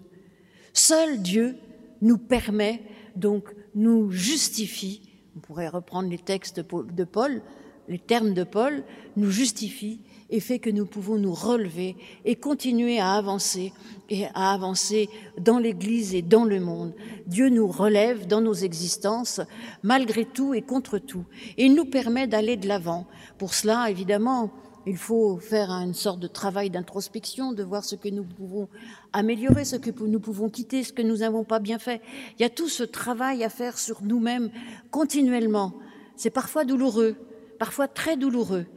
Seul 0.72 1.22
Dieu 1.22 1.58
nous 2.02 2.18
permet, 2.18 2.82
donc 3.18 3.54
nous 3.76 4.10
justifie, 4.10 5.02
on 5.36 5.42
pourrait 5.42 5.68
reprendre 5.68 6.10
les 6.10 6.18
textes 6.18 6.62
de 6.62 7.04
Paul, 7.04 7.42
les 7.90 8.00
termes 8.00 8.34
de 8.34 8.46
Paul, 8.46 8.86
nous 9.18 9.32
justifie 9.32 10.00
et 10.30 10.40
fait 10.40 10.60
que 10.60 10.70
nous 10.70 10.86
pouvons 10.86 11.18
nous 11.18 11.34
relever 11.34 11.98
et 12.24 12.38
continuer 12.38 13.00
à 13.00 13.16
avancer 13.16 13.74
et 14.10 14.26
à 14.34 14.54
avancer 14.54 15.10
dans 15.40 15.60
l'Église 15.60 16.14
et 16.16 16.22
dans 16.22 16.46
le 16.46 16.60
monde. 16.60 16.94
Dieu 17.28 17.50
nous 17.50 17.68
relève 17.68 18.28
dans 18.28 18.42
nos 18.42 18.54
existences 18.54 19.42
malgré 19.84 20.26
tout 20.26 20.54
et 20.54 20.62
contre 20.62 20.98
tout 20.98 21.26
et 21.58 21.66
il 21.66 21.76
nous 21.76 21.86
permet 21.86 22.28
d'aller 22.28 22.58
de 22.58 22.68
l'avant. 22.68 23.08
Pour 23.38 23.54
cela, 23.54 23.90
évidemment, 23.90 24.52
il 24.88 24.98
faut 24.98 25.38
faire 25.38 25.72
une 25.72 25.96
sorte 25.96 26.20
de 26.20 26.28
travail 26.28 26.70
d'introspection, 26.70 27.54
de 27.54 27.64
voir 27.64 27.84
ce 27.84 27.96
que 27.96 28.10
nous 28.10 28.24
pouvons 28.24 28.70
améliorer, 29.14 29.66
ce 29.66 29.78
que 29.78 29.90
nous 30.04 30.20
pouvons 30.20 30.50
quitter, 30.50 30.84
ce 30.84 30.94
que 30.94 31.02
nous 31.02 31.18
n'avons 31.18 31.44
pas 31.44 31.60
bien 31.60 31.80
fait. 31.80 32.02
Il 32.38 32.44
y 32.44 32.46
a 32.46 32.50
tout 32.50 32.70
ce 32.70 32.84
travail 32.84 33.44
à 33.44 33.50
faire 33.50 33.80
sur 33.80 34.04
nous-mêmes 34.04 34.52
continuellement. 34.92 35.74
C'est 36.16 36.30
parfois 36.30 36.66
douloureux, 36.66 37.16
parfois 37.58 37.88
très 37.88 38.16
douloureux. 38.16 38.68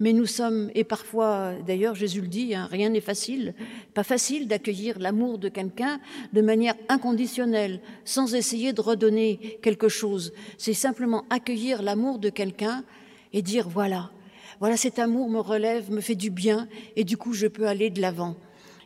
Mais 0.00 0.12
nous 0.12 0.26
sommes, 0.26 0.70
et 0.74 0.84
parfois, 0.84 1.54
d'ailleurs 1.66 1.94
Jésus 1.94 2.20
le 2.20 2.28
dit, 2.28 2.54
hein, 2.54 2.68
rien 2.70 2.88
n'est 2.88 3.00
facile, 3.00 3.54
pas 3.94 4.04
facile 4.04 4.46
d'accueillir 4.46 4.98
l'amour 4.98 5.38
de 5.38 5.48
quelqu'un 5.48 6.00
de 6.32 6.40
manière 6.40 6.74
inconditionnelle, 6.88 7.80
sans 8.04 8.34
essayer 8.34 8.72
de 8.72 8.80
redonner 8.80 9.58
quelque 9.62 9.88
chose. 9.88 10.32
C'est 10.56 10.74
simplement 10.74 11.24
accueillir 11.30 11.82
l'amour 11.82 12.18
de 12.18 12.28
quelqu'un 12.28 12.84
et 13.32 13.42
dire 13.42 13.68
voilà, 13.68 14.10
voilà, 14.60 14.76
cet 14.76 14.98
amour 14.98 15.28
me 15.28 15.38
relève, 15.38 15.90
me 15.90 16.00
fait 16.00 16.16
du 16.16 16.30
bien, 16.30 16.68
et 16.96 17.04
du 17.04 17.16
coup, 17.16 17.32
je 17.32 17.46
peux 17.46 17.66
aller 17.66 17.90
de 17.90 18.00
l'avant. 18.00 18.36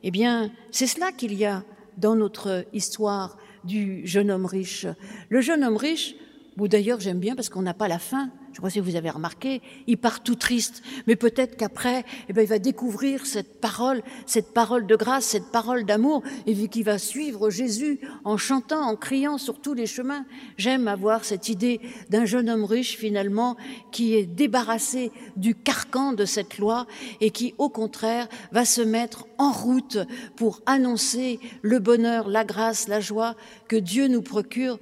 Eh 0.03 0.11
bien, 0.11 0.51
c'est 0.71 0.87
cela 0.87 1.13
qu'il 1.13 1.35
y 1.35 1.45
a 1.45 1.65
dans 1.97 2.15
notre 2.15 2.67
histoire 2.73 3.39
du 3.65 4.07
jeune 4.07 4.31
homme 4.31 4.47
riche. 4.47 4.87
Le 5.29 5.41
jeune 5.41 5.65
homme 5.65 5.77
riche, 5.77 6.15
ou 6.59 6.69
d'ailleurs 6.69 7.01
j'aime 7.01 7.21
bien 7.21 7.35
parce 7.35 7.49
qu'on 7.49 7.63
n'a 7.63 7.75
pas 7.75 7.89
la 7.89 7.99
fin, 7.99 8.31
je 8.53 8.59
crois 8.59 8.71
que 8.71 8.81
vous 8.81 8.97
avez 8.97 9.11
remarqué, 9.11 9.63
il 9.87 9.99
part 9.99 10.23
tout 10.23 10.35
triste, 10.35 10.83
mais 11.07 11.17
peut-être 11.17 11.57
qu'après, 11.57 12.05
eh 12.29 12.33
ben, 12.33 12.43
il 12.43 12.49
va 12.49 12.59
découvrir 12.59 13.27
cette 13.27 13.61
parole, 13.61 14.03
cette 14.27 14.53
parole 14.53 14.87
de 14.87 14.97
grâce, 14.97 15.25
cette 15.25 15.51
parole 15.51 15.85
d'amour, 15.85 16.23
et 16.47 16.53
vu 16.53 16.69
qu'il 16.69 16.85
va 16.85 16.99
suivre 16.99 17.51
Jésus 17.51 18.01
en 18.25 18.37
chantant, 18.37 18.83
en 18.83 18.97
criant 18.97 19.39
sur 19.39 19.61
tous 19.61 19.75
les 19.75 19.87
chemins. 19.87 20.27
J'aime 20.57 20.89
avoir 20.89 21.25
cette 21.25 21.49
idée 21.49 21.81
d'un 22.11 22.25
jeune 22.25 22.51
homme 22.51 22.65
riche 22.65 22.97
finalement 22.97 23.57
qui 23.91 24.15
est 24.15 24.27
débarrassé 24.27 25.13
du 25.37 25.55
carcan 25.55 26.13
de 26.13 26.25
cette 26.25 26.59
loi 26.59 26.87
et 27.21 27.31
qui, 27.31 27.55
au 27.59 27.69
contraire, 27.69 28.29
va 28.53 28.65
se 28.65 28.83
mettre 28.83 29.27
en 29.39 29.53
route 29.53 29.99
pour 30.37 30.61
annoncer 30.67 31.41
le 31.63 31.79
bonheur, 31.79 32.29
la 32.29 32.45
grâce, 32.45 32.89
la 32.89 33.01
joie 33.01 33.35
que 33.69 33.77
Dieu 33.77 34.09
nous 34.09 34.23
procure 34.23 34.79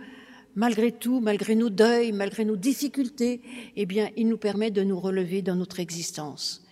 malgré 0.55 0.93
tout, 0.93 1.21
malgré 1.21 1.55
nos 1.55 1.71
deuils, 1.71 2.13
malgré 2.13 2.45
nos 2.45 2.57
difficultés, 2.57 3.41
eh 3.77 3.87
bien, 3.87 4.11
il 4.17 4.29
nous 4.29 4.39
permet 4.39 4.71
de 4.71 4.83
nous 4.83 4.99
relever 4.99 5.43
dans 5.43 5.57
notre 5.57 5.81
existence. 5.81 6.65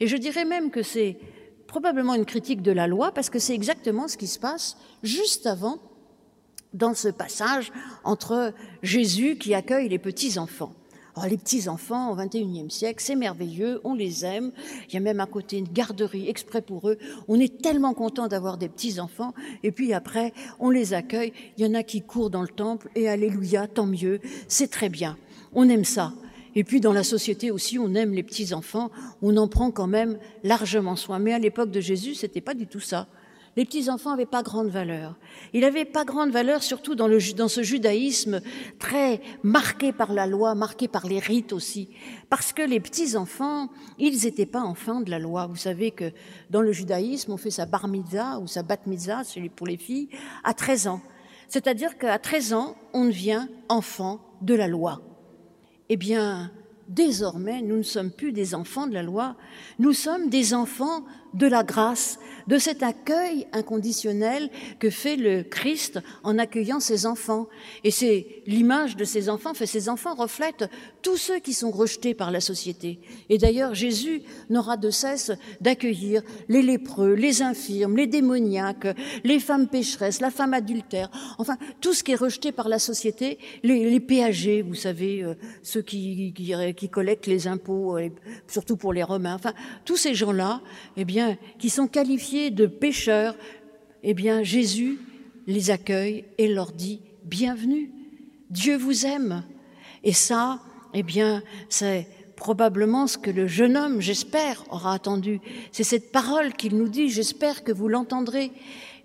Et 0.00 0.06
je 0.06 0.16
dirais 0.16 0.44
même 0.44 0.70
que 0.70 0.82
c'est 0.82 1.18
probablement 1.66 2.14
une 2.14 2.24
critique 2.24 2.62
de 2.62 2.72
la 2.72 2.86
loi, 2.86 3.12
parce 3.12 3.30
que 3.30 3.38
c'est 3.38 3.54
exactement 3.54 4.08
ce 4.08 4.16
qui 4.16 4.26
se 4.26 4.38
passe 4.38 4.76
juste 5.02 5.46
avant, 5.46 5.78
dans 6.72 6.94
ce 6.94 7.08
passage 7.08 7.72
entre 8.04 8.52
Jésus 8.82 9.36
qui 9.38 9.54
accueille 9.54 9.88
les 9.88 9.98
petits-enfants. 9.98 10.74
Oh, 11.18 11.22
les 11.26 11.38
petits-enfants 11.38 12.12
au 12.12 12.14
XXIe 12.14 12.70
siècle, 12.70 13.02
c'est 13.02 13.16
merveilleux, 13.16 13.80
on 13.84 13.94
les 13.94 14.26
aime. 14.26 14.52
Il 14.88 14.94
y 14.94 14.96
a 14.98 15.00
même 15.00 15.20
à 15.20 15.24
côté 15.24 15.56
une 15.56 15.66
garderie 15.66 16.28
exprès 16.28 16.60
pour 16.60 16.90
eux. 16.90 16.98
On 17.26 17.40
est 17.40 17.62
tellement 17.62 17.94
content 17.94 18.28
d'avoir 18.28 18.58
des 18.58 18.68
petits-enfants. 18.68 19.32
Et 19.62 19.72
puis 19.72 19.94
après, 19.94 20.34
on 20.60 20.68
les 20.68 20.92
accueille. 20.92 21.32
Il 21.56 21.64
y 21.64 21.66
en 21.66 21.72
a 21.72 21.82
qui 21.82 22.02
courent 22.02 22.28
dans 22.28 22.42
le 22.42 22.48
temple 22.48 22.90
et 22.94 23.08
alléluia, 23.08 23.66
tant 23.66 23.86
mieux. 23.86 24.20
C'est 24.46 24.70
très 24.70 24.90
bien. 24.90 25.16
On 25.54 25.70
aime 25.70 25.86
ça. 25.86 26.12
Et 26.54 26.64
puis 26.64 26.80
dans 26.80 26.92
la 26.92 27.02
société 27.02 27.50
aussi, 27.50 27.78
on 27.78 27.94
aime 27.94 28.12
les 28.12 28.22
petits-enfants. 28.22 28.90
On 29.22 29.38
en 29.38 29.48
prend 29.48 29.70
quand 29.70 29.86
même 29.86 30.18
largement 30.44 30.96
soin. 30.96 31.18
Mais 31.18 31.32
à 31.32 31.38
l'époque 31.38 31.70
de 31.70 31.80
Jésus, 31.80 32.14
c'était 32.14 32.42
pas 32.42 32.54
du 32.54 32.66
tout 32.66 32.80
ça 32.80 33.08
les 33.56 33.64
petits-enfants 33.64 34.10
n'avaient 34.10 34.26
pas 34.26 34.42
grande 34.42 34.68
valeur. 34.68 35.16
Il 35.54 35.62
n'avait 35.62 35.86
pas 35.86 36.04
grande 36.04 36.30
valeur, 36.30 36.62
surtout 36.62 36.94
dans, 36.94 37.08
dans 37.08 37.48
ce 37.48 37.62
judaïsme 37.62 38.40
très 38.78 39.22
marqué 39.42 39.92
par 39.92 40.12
la 40.12 40.26
loi, 40.26 40.54
marqué 40.54 40.88
par 40.88 41.06
les 41.06 41.18
rites 41.18 41.54
aussi. 41.54 41.88
Parce 42.28 42.52
que 42.52 42.62
les 42.62 42.80
petits-enfants, 42.80 43.70
ils 43.98 44.24
n'étaient 44.24 44.46
pas 44.46 44.60
enfants 44.60 45.00
de 45.00 45.10
la 45.10 45.18
loi. 45.18 45.46
Vous 45.46 45.56
savez 45.56 45.90
que 45.90 46.12
dans 46.50 46.60
le 46.60 46.72
judaïsme, 46.72 47.32
on 47.32 47.38
fait 47.38 47.50
sa 47.50 47.64
bar 47.64 47.88
mitzvah 47.88 48.38
ou 48.40 48.46
sa 48.46 48.62
bat 48.62 48.76
mitzvah, 48.86 49.22
pour 49.56 49.66
les 49.66 49.78
filles, 49.78 50.10
à 50.44 50.52
13 50.52 50.88
ans. 50.88 51.00
C'est-à-dire 51.48 51.96
qu'à 51.96 52.18
13 52.18 52.52
ans, 52.52 52.76
on 52.92 53.06
devient 53.06 53.46
enfant 53.68 54.20
de 54.42 54.54
la 54.54 54.68
loi. 54.68 55.00
Eh 55.88 55.96
bien, 55.96 56.50
désormais, 56.88 57.62
nous 57.62 57.76
ne 57.76 57.82
sommes 57.82 58.10
plus 58.10 58.32
des 58.32 58.54
enfants 58.54 58.86
de 58.86 58.94
la 58.94 59.02
loi, 59.02 59.36
nous 59.78 59.92
sommes 59.92 60.28
des 60.28 60.54
enfants 60.54 61.04
de 61.36 61.46
la 61.46 61.62
grâce, 61.62 62.18
de 62.46 62.58
cet 62.58 62.82
accueil 62.82 63.46
inconditionnel 63.52 64.50
que 64.78 64.90
fait 64.90 65.16
le 65.16 65.42
Christ 65.42 66.00
en 66.22 66.38
accueillant 66.38 66.80
ses 66.80 67.06
enfants. 67.06 67.48
Et 67.82 67.90
c'est 67.90 68.42
l'image 68.46 68.96
de 68.96 69.04
ses 69.04 69.28
enfants, 69.28 69.54
fait 69.54 69.66
ses 69.66 69.88
enfants 69.88 70.14
reflètent 70.14 70.70
tous 71.02 71.16
ceux 71.16 71.38
qui 71.38 71.52
sont 71.52 71.70
rejetés 71.70 72.14
par 72.14 72.30
la 72.30 72.40
société. 72.40 73.00
Et 73.28 73.38
d'ailleurs, 73.38 73.74
Jésus 73.74 74.22
n'aura 74.48 74.76
de 74.76 74.90
cesse 74.90 75.32
d'accueillir 75.60 76.22
les 76.48 76.62
lépreux, 76.62 77.14
les 77.14 77.42
infirmes, 77.42 77.96
les 77.96 78.06
démoniaques, 78.06 78.88
les 79.24 79.40
femmes 79.40 79.68
pécheresses, 79.68 80.20
la 80.20 80.30
femme 80.30 80.54
adultère, 80.54 81.10
enfin, 81.38 81.56
tout 81.80 81.94
ce 81.94 82.04
qui 82.04 82.12
est 82.12 82.16
rejeté 82.16 82.52
par 82.52 82.68
la 82.68 82.78
société, 82.78 83.38
les, 83.62 83.90
les 83.90 84.00
péagers, 84.00 84.62
vous 84.62 84.74
savez, 84.74 85.22
euh, 85.22 85.34
ceux 85.62 85.82
qui, 85.82 86.32
qui, 86.34 86.52
qui, 86.74 86.88
collectent 86.88 87.26
les 87.26 87.48
impôts, 87.48 87.98
euh, 87.98 88.08
surtout 88.46 88.76
pour 88.76 88.92
les 88.92 89.02
Romains, 89.02 89.34
enfin, 89.34 89.52
tous 89.84 89.96
ces 89.96 90.14
gens-là, 90.14 90.60
eh 90.96 91.04
bien, 91.04 91.25
qui 91.58 91.70
sont 91.70 91.88
qualifiés 91.88 92.50
de 92.50 92.66
pécheurs, 92.66 93.36
eh 94.02 94.14
bien, 94.14 94.42
Jésus 94.42 94.98
les 95.46 95.70
accueille 95.70 96.24
et 96.38 96.48
leur 96.48 96.72
dit 96.72 97.00
Bienvenue, 97.24 97.90
Dieu 98.50 98.76
vous 98.76 99.06
aime. 99.06 99.44
Et 100.04 100.12
ça, 100.12 100.60
eh 100.94 101.02
bien, 101.02 101.42
c'est 101.68 102.06
probablement 102.36 103.06
ce 103.06 103.18
que 103.18 103.30
le 103.30 103.46
jeune 103.46 103.76
homme, 103.76 104.00
j'espère, 104.00 104.64
aura 104.70 104.94
attendu. 104.94 105.40
C'est 105.72 105.84
cette 105.84 106.12
parole 106.12 106.52
qu'il 106.52 106.76
nous 106.76 106.88
dit 106.88 107.08
J'espère 107.08 107.64
que 107.64 107.72
vous 107.72 107.88
l'entendrez. 107.88 108.52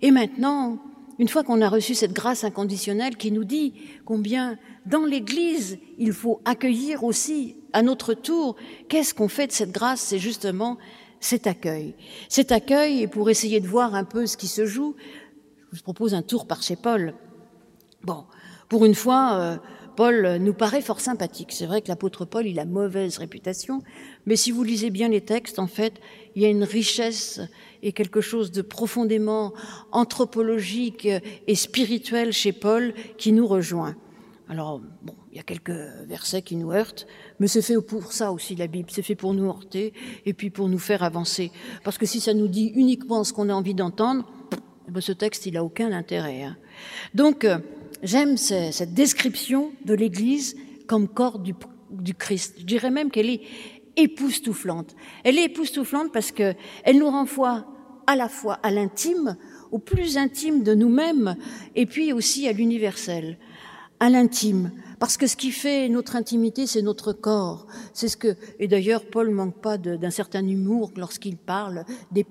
Et 0.02 0.10
maintenant, 0.10 0.78
une 1.18 1.28
fois 1.28 1.42
qu'on 1.42 1.60
a 1.60 1.68
reçu 1.68 1.94
cette 1.94 2.12
grâce 2.12 2.44
inconditionnelle 2.44 3.16
qui 3.16 3.32
nous 3.32 3.44
dit 3.44 3.74
combien 4.04 4.58
dans 4.86 5.04
l'Église 5.04 5.78
il 5.98 6.12
faut 6.12 6.40
accueillir 6.44 7.04
aussi 7.04 7.56
à 7.72 7.82
notre 7.82 8.14
tour, 8.14 8.56
qu'est-ce 8.88 9.14
qu'on 9.14 9.28
fait 9.28 9.46
de 9.46 9.52
cette 9.52 9.72
grâce? 9.72 10.00
C'est 10.00 10.18
justement 10.18 10.78
cet 11.22 11.46
accueil. 11.46 11.94
Cet 12.28 12.52
accueil, 12.52 13.02
et 13.02 13.06
pour 13.06 13.30
essayer 13.30 13.60
de 13.60 13.66
voir 13.66 13.94
un 13.94 14.04
peu 14.04 14.26
ce 14.26 14.36
qui 14.36 14.48
se 14.48 14.66
joue, 14.66 14.94
je 15.72 15.78
vous 15.78 15.84
propose 15.84 16.12
un 16.12 16.22
tour 16.22 16.46
par 16.46 16.62
chez 16.62 16.76
Paul. 16.76 17.14
Bon, 18.02 18.24
pour 18.68 18.84
une 18.84 18.94
fois, 18.94 19.34
euh, 19.34 19.56
Paul 19.96 20.38
nous 20.40 20.52
paraît 20.52 20.82
fort 20.82 21.00
sympathique. 21.00 21.52
C'est 21.52 21.66
vrai 21.66 21.80
que 21.80 21.88
l'apôtre 21.88 22.24
Paul, 22.24 22.46
il 22.46 22.58
a 22.58 22.64
mauvaise 22.64 23.18
réputation, 23.18 23.82
mais 24.26 24.36
si 24.36 24.50
vous 24.50 24.64
lisez 24.64 24.90
bien 24.90 25.08
les 25.08 25.20
textes, 25.20 25.58
en 25.58 25.66
fait, 25.66 25.94
il 26.34 26.42
y 26.42 26.44
a 26.44 26.48
une 26.48 26.64
richesse 26.64 27.40
et 27.82 27.92
quelque 27.92 28.20
chose 28.20 28.50
de 28.50 28.62
profondément 28.62 29.52
anthropologique 29.92 31.06
et 31.46 31.54
spirituel 31.54 32.32
chez 32.32 32.52
Paul 32.52 32.94
qui 33.16 33.32
nous 33.32 33.46
rejoint. 33.46 33.94
Alors, 34.48 34.80
bon, 35.02 35.14
il 35.32 35.36
y 35.36 35.40
a 35.40 35.44
quelques 35.44 35.70
versets 36.06 36.42
qui 36.42 36.56
nous 36.56 36.72
heurtent, 36.72 37.06
mais 37.40 37.48
c'est 37.48 37.62
fait 37.62 37.80
pour 37.80 38.12
ça 38.12 38.32
aussi 38.32 38.54
la 38.54 38.66
Bible, 38.66 38.90
c'est 38.92 39.02
fait 39.02 39.14
pour 39.14 39.32
nous 39.32 39.48
heurter 39.48 39.94
et 40.26 40.34
puis 40.34 40.50
pour 40.50 40.68
nous 40.68 40.78
faire 40.78 41.02
avancer. 41.02 41.50
Parce 41.84 41.96
que 41.96 42.04
si 42.04 42.20
ça 42.20 42.34
nous 42.34 42.48
dit 42.48 42.70
uniquement 42.74 43.24
ce 43.24 43.32
qu'on 43.32 43.48
a 43.48 43.54
envie 43.54 43.72
d'entendre, 43.72 44.30
eh 44.86 44.90
ben, 44.90 45.00
ce 45.00 45.12
texte, 45.12 45.46
il 45.46 45.56
a 45.56 45.64
aucun 45.64 45.90
intérêt. 45.92 46.42
Hein. 46.42 46.56
Donc, 47.14 47.44
euh, 47.44 47.58
j'aime 48.02 48.36
cette 48.36 48.92
description 48.92 49.72
de 49.86 49.94
l'Église 49.94 50.54
comme 50.86 51.08
corps 51.08 51.38
du, 51.38 51.54
du 51.90 52.14
Christ. 52.14 52.56
Je 52.58 52.66
dirais 52.66 52.90
même 52.90 53.10
qu'elle 53.10 53.30
est 53.30 53.40
époustouflante. 53.96 54.94
Elle 55.24 55.38
est 55.38 55.44
époustouflante 55.44 56.12
parce 56.12 56.30
que 56.30 56.54
elle 56.84 56.98
nous 56.98 57.08
renvoie 57.08 57.66
à 58.06 58.16
la 58.16 58.28
fois 58.28 58.54
à 58.62 58.70
l'intime, 58.70 59.38
au 59.70 59.78
plus 59.78 60.18
intime 60.18 60.62
de 60.62 60.74
nous-mêmes, 60.74 61.36
et 61.74 61.86
puis 61.86 62.12
aussi 62.12 62.46
à 62.48 62.52
l'universel 62.52 63.38
à 64.02 64.10
l'intime, 64.10 64.72
parce 65.02 65.16
que 65.16 65.26
ce 65.26 65.34
qui 65.34 65.50
fait 65.50 65.88
notre 65.88 66.14
intimité, 66.14 66.68
c'est 66.68 66.80
notre 66.80 67.12
corps. 67.12 67.66
C'est 67.92 68.06
ce 68.06 68.16
que, 68.16 68.36
et 68.60 68.68
d'ailleurs, 68.68 69.04
Paul 69.04 69.30
manque 69.30 69.60
pas 69.60 69.76
d'un 69.76 70.10
certain 70.12 70.46
humour 70.46 70.92
lorsqu'il 70.96 71.36
parle 71.36 71.84
des, 72.12 72.22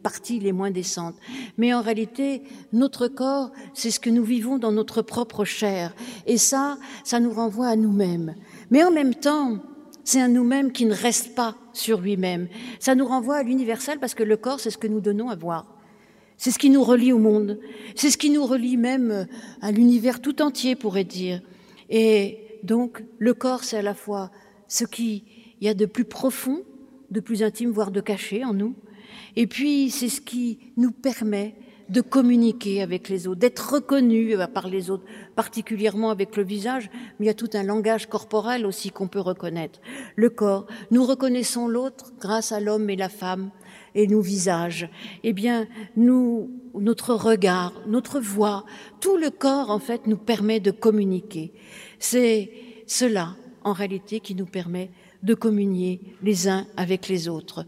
parties 0.00 0.38
les 0.38 0.52
moins 0.52 0.70
décentes. 0.70 1.16
Mais 1.58 1.74
en 1.74 1.82
réalité, 1.82 2.44
notre 2.72 3.08
corps, 3.08 3.50
c'est 3.72 3.90
ce 3.90 3.98
que 3.98 4.08
nous 4.08 4.22
vivons 4.22 4.58
dans 4.58 4.70
notre 4.70 5.02
propre 5.02 5.44
chair. 5.44 5.96
Et 6.28 6.38
ça, 6.38 6.78
ça 7.02 7.18
nous 7.18 7.32
renvoie 7.32 7.66
à 7.66 7.74
nous-mêmes. 7.74 8.36
Mais 8.70 8.84
en 8.84 8.92
même 8.92 9.16
temps, 9.16 9.58
c'est 10.04 10.20
un 10.20 10.28
nous-mêmes 10.28 10.70
qui 10.70 10.86
ne 10.86 10.94
reste 10.94 11.34
pas 11.34 11.56
sur 11.72 12.00
lui-même. 12.00 12.46
Ça 12.78 12.94
nous 12.94 13.04
renvoie 13.04 13.38
à 13.38 13.42
l'universel 13.42 13.98
parce 13.98 14.14
que 14.14 14.22
le 14.22 14.36
corps, 14.36 14.60
c'est 14.60 14.70
ce 14.70 14.78
que 14.78 14.86
nous 14.86 15.00
donnons 15.00 15.28
à 15.28 15.34
voir. 15.34 15.66
C'est 16.36 16.52
ce 16.52 16.58
qui 16.60 16.70
nous 16.70 16.84
relie 16.84 17.12
au 17.12 17.18
monde. 17.18 17.58
C'est 17.96 18.10
ce 18.10 18.18
qui 18.18 18.30
nous 18.30 18.46
relie 18.46 18.76
même 18.76 19.26
à 19.60 19.72
l'univers 19.72 20.22
tout 20.22 20.40
entier, 20.40 20.76
pourrait 20.76 21.02
dire. 21.02 21.42
Et 21.90 22.60
donc, 22.62 23.04
le 23.18 23.34
corps, 23.34 23.64
c'est 23.64 23.78
à 23.78 23.82
la 23.82 23.94
fois 23.94 24.30
ce 24.68 24.84
qu'il 24.84 25.22
y 25.60 25.68
a 25.68 25.74
de 25.74 25.86
plus 25.86 26.04
profond, 26.04 26.62
de 27.10 27.20
plus 27.20 27.42
intime, 27.42 27.70
voire 27.70 27.90
de 27.90 28.00
caché 28.00 28.44
en 28.44 28.54
nous. 28.54 28.74
Et 29.36 29.46
puis, 29.46 29.90
c'est 29.90 30.08
ce 30.08 30.20
qui 30.20 30.58
nous 30.76 30.90
permet 30.90 31.54
de 31.88 32.00
communiquer 32.00 32.82
avec 32.82 33.08
les 33.08 33.26
autres, 33.26 33.40
d'être 33.40 33.74
reconnus 33.74 34.36
euh, 34.38 34.46
par 34.46 34.68
les 34.68 34.90
autres, 34.90 35.04
particulièrement 35.36 36.10
avec 36.10 36.36
le 36.36 36.42
visage, 36.42 36.90
mais 37.18 37.26
il 37.26 37.28
y 37.28 37.30
a 37.30 37.34
tout 37.34 37.50
un 37.54 37.62
langage 37.62 38.08
corporel 38.08 38.64
aussi 38.64 38.90
qu'on 38.90 39.08
peut 39.08 39.20
reconnaître. 39.20 39.80
Le 40.16 40.30
corps, 40.30 40.66
nous 40.90 41.04
reconnaissons 41.04 41.68
l'autre 41.68 42.12
grâce 42.18 42.52
à 42.52 42.60
l'homme 42.60 42.88
et 42.88 42.96
la 42.96 43.08
femme, 43.08 43.50
et 43.94 44.06
nos 44.06 44.20
visages, 44.20 44.88
eh 45.22 45.32
bien, 45.32 45.66
nous, 45.96 46.50
notre 46.74 47.14
regard, 47.14 47.72
notre 47.86 48.20
voix, 48.20 48.64
tout 49.00 49.16
le 49.16 49.30
corps, 49.30 49.70
en 49.70 49.78
fait, 49.78 50.06
nous 50.06 50.16
permet 50.16 50.60
de 50.60 50.70
communiquer. 50.70 51.52
C'est 51.98 52.50
cela, 52.86 53.36
en 53.62 53.72
réalité, 53.72 54.20
qui 54.20 54.34
nous 54.34 54.46
permet 54.46 54.90
de 55.22 55.34
communier 55.34 56.00
les 56.22 56.48
uns 56.48 56.66
avec 56.76 57.08
les 57.08 57.28
autres. 57.28 57.64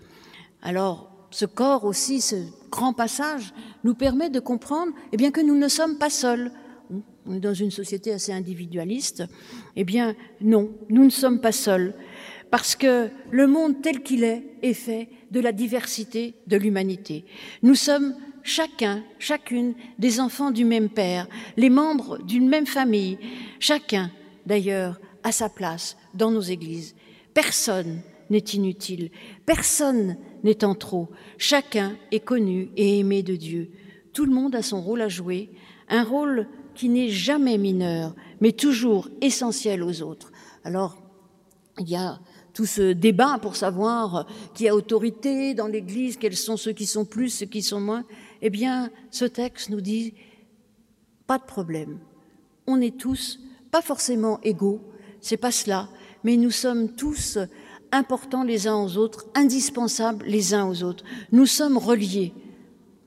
Alors, 0.63 1.11
ce 1.31 1.47
corps 1.47 1.85
aussi, 1.85 2.21
ce 2.21 2.37
grand 2.71 2.93
passage, 2.93 3.55
nous 3.85 3.95
permet 3.95 4.31
de 4.31 4.41
comprendre, 4.41 4.93
eh 5.13 5.17
bien, 5.17 5.31
que 5.31 5.41
nous 5.41 5.57
ne 5.57 5.69
sommes 5.69 5.99
pas 5.99 6.11
seuls. 6.11 6.51
On 7.27 7.35
est 7.35 7.41
dans 7.41 7.55
une 7.55 7.71
société 7.71 8.13
assez 8.13 8.33
individualiste. 8.33 9.25
Eh 9.75 9.85
bien, 9.85 10.15
non, 10.41 10.71
nous 10.89 11.05
ne 11.05 11.11
sommes 11.11 11.41
pas 11.41 11.53
seuls 11.53 11.95
parce 12.51 12.77
que 12.77 13.11
le 13.31 13.47
monde 13.47 13.83
tel 13.83 14.03
qu'il 14.03 14.25
est 14.25 14.45
est 14.63 14.75
fait 14.75 15.09
de 15.31 15.41
la 15.41 15.53
diversité 15.53 16.35
de 16.47 16.57
l'humanité. 16.57 17.25
Nous 17.63 17.75
sommes 17.75 18.15
chacun, 18.43 19.03
chacune 19.19 19.75
des 19.99 20.21
enfants 20.21 20.51
du 20.51 20.65
même 20.65 20.89
père, 20.89 21.29
les 21.57 21.71
membres 21.71 22.19
d'une 22.19 22.49
même 22.49 22.67
famille, 22.67 23.19
chacun 23.59 24.11
d'ailleurs 24.47 25.01
à 25.23 25.33
sa 25.33 25.49
place 25.49 25.97
dans 26.15 26.31
nos 26.31 26.41
églises. 26.41 26.95
Personne 27.35 28.01
n'est 28.31 28.39
inutile, 28.39 29.11
personne 29.45 30.17
n'est 30.45 30.65
en 30.65 30.75
trop, 30.75 31.09
chacun 31.39 31.97
est 32.13 32.21
connu 32.21 32.71
et 32.77 33.01
aimé 33.01 33.23
de 33.23 33.37
Dieu. 33.37 33.71
Tout 34.13 34.25
le 34.25 34.33
monde 34.33 34.55
a 34.55 34.63
son 34.63 34.81
rôle 34.81 35.03
à 35.03 35.09
jouer, 35.09 35.51
un 35.89 36.05
rôle 36.05 36.49
qui 36.75 36.89
n'est 36.89 37.09
jamais 37.09 37.59
mineur, 37.59 38.15
mais 38.41 38.53
toujours 38.53 39.09
essentiel 39.21 39.83
aux 39.83 40.03
autres. 40.03 40.31
Alors, 40.65 41.03
il 41.79 41.89
y 41.89 41.97
a 41.97 42.21
tout 42.57 42.65
ce 42.65 42.93
débat 42.93 43.39
pour 43.43 43.55
savoir 43.55 44.27
qui 44.55 44.67
a 44.67 44.75
autorité 44.75 45.53
dans 45.53 45.67
l'Église, 45.67 46.17
quels 46.17 46.39
sont 46.39 46.57
ceux 46.57 46.73
qui 46.73 46.87
sont 46.87 47.05
plus, 47.05 47.29
ceux 47.29 47.45
qui 47.45 47.63
sont 47.63 47.83
moins, 47.83 48.03
eh 48.41 48.49
bien, 48.49 48.91
ce 49.11 49.27
texte 49.27 49.69
nous 49.69 49.83
dit 49.83 50.15
pas 51.27 51.37
de 51.37 51.45
problème. 51.45 51.99
On 52.67 52.81
est 52.81 52.97
tous 52.97 53.39
pas 53.71 53.83
forcément 53.83 54.41
égaux, 54.43 54.81
c'est 55.21 55.37
pas 55.37 55.51
cela, 55.51 55.91
mais 56.25 56.39
nous 56.39 56.51
sommes 56.51 56.95
tous 56.95 57.37
importants 57.93 58.43
les 58.43 58.67
uns 58.67 58.83
aux 58.83 58.97
autres, 58.97 59.27
indispensables 59.35 60.25
les 60.25 60.55
uns 60.55 60.67
aux 60.67 60.83
autres. 60.83 61.05
Nous 61.33 61.47
sommes 61.47 61.77
reliés. 61.77 62.33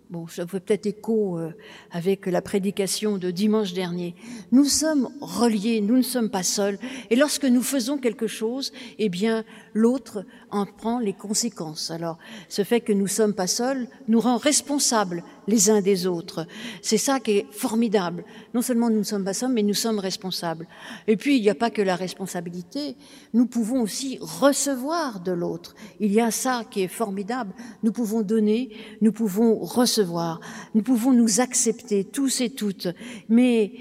Bon, 0.09 0.25
ça 0.25 0.47
fait 0.47 0.59
peut-être 0.59 0.87
écho 0.87 1.37
euh, 1.37 1.51
avec 1.91 2.25
la 2.25 2.41
prédication 2.41 3.19
de 3.19 3.29
dimanche 3.29 3.73
dernier. 3.73 4.15
Nous 4.51 4.65
sommes 4.65 5.09
reliés, 5.21 5.81
nous 5.81 5.97
ne 5.97 6.01
sommes 6.01 6.31
pas 6.31 6.41
seuls. 6.41 6.79
Et 7.11 7.15
lorsque 7.15 7.45
nous 7.45 7.61
faisons 7.61 7.99
quelque 7.99 8.25
chose, 8.25 8.73
eh 8.97 9.07
bien, 9.07 9.43
l'autre 9.75 10.25
en 10.51 10.65
prend 10.65 10.99
les 10.99 11.13
conséquences. 11.13 11.91
Alors, 11.91 12.17
ce 12.47 12.63
fait 12.63 12.81
que 12.81 12.93
nous 12.93 13.07
sommes 13.07 13.33
pas 13.33 13.47
seuls 13.47 13.87
nous 14.07 14.19
rend 14.19 14.37
responsables 14.37 15.23
les 15.47 15.69
uns 15.69 15.81
des 15.81 16.05
autres. 16.05 16.45
C'est 16.81 16.97
ça 16.97 17.19
qui 17.19 17.31
est 17.31 17.45
formidable. 17.51 18.23
Non 18.53 18.61
seulement 18.61 18.89
nous 18.89 18.99
ne 18.99 19.03
sommes 19.03 19.23
pas 19.23 19.33
seuls, 19.33 19.51
mais 19.51 19.63
nous 19.63 19.73
sommes 19.73 19.99
responsables. 19.99 20.67
Et 21.07 21.17
puis, 21.17 21.37
il 21.37 21.41
n'y 21.41 21.49
a 21.49 21.55
pas 21.55 21.69
que 21.69 21.81
la 21.81 21.95
responsabilité. 21.95 22.95
Nous 23.33 23.45
pouvons 23.45 23.81
aussi 23.81 24.17
recevoir 24.21 25.19
de 25.19 25.31
l'autre. 25.31 25.75
Il 25.99 26.11
y 26.11 26.21
a 26.21 26.31
ça 26.31 26.63
qui 26.69 26.83
est 26.83 26.87
formidable. 26.87 27.53
Nous 27.83 27.91
pouvons 27.91 28.21
donner, 28.21 28.71
nous 29.01 29.11
pouvons 29.11 29.59
recevoir. 29.59 30.39
Nous 30.75 30.83
pouvons 30.83 31.13
nous 31.13 31.41
accepter 31.41 32.03
tous 32.03 32.41
et 32.41 32.49
toutes. 32.49 32.87
Mais 33.27 33.73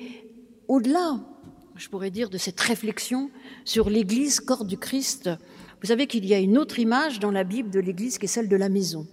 au-delà, 0.68 1.20
je 1.78 1.88
pourrais 1.88 2.10
dire, 2.10 2.28
de 2.28 2.38
cette 2.38 2.60
réflexion 2.60 3.30
sur 3.64 3.88
l'Église, 3.88 4.40
corps 4.40 4.64
du 4.64 4.76
Christ, 4.76 5.30
vous 5.80 5.86
savez 5.86 6.06
qu'il 6.06 6.26
y 6.26 6.34
a 6.34 6.38
une 6.38 6.58
autre 6.58 6.78
image 6.78 7.20
dans 7.20 7.30
la 7.30 7.44
Bible 7.44 7.70
de 7.70 7.78
l'Église 7.78 8.18
qui 8.18 8.24
est 8.24 8.28
celle 8.28 8.48
de 8.48 8.56
la 8.56 8.68
maison. 8.68 9.06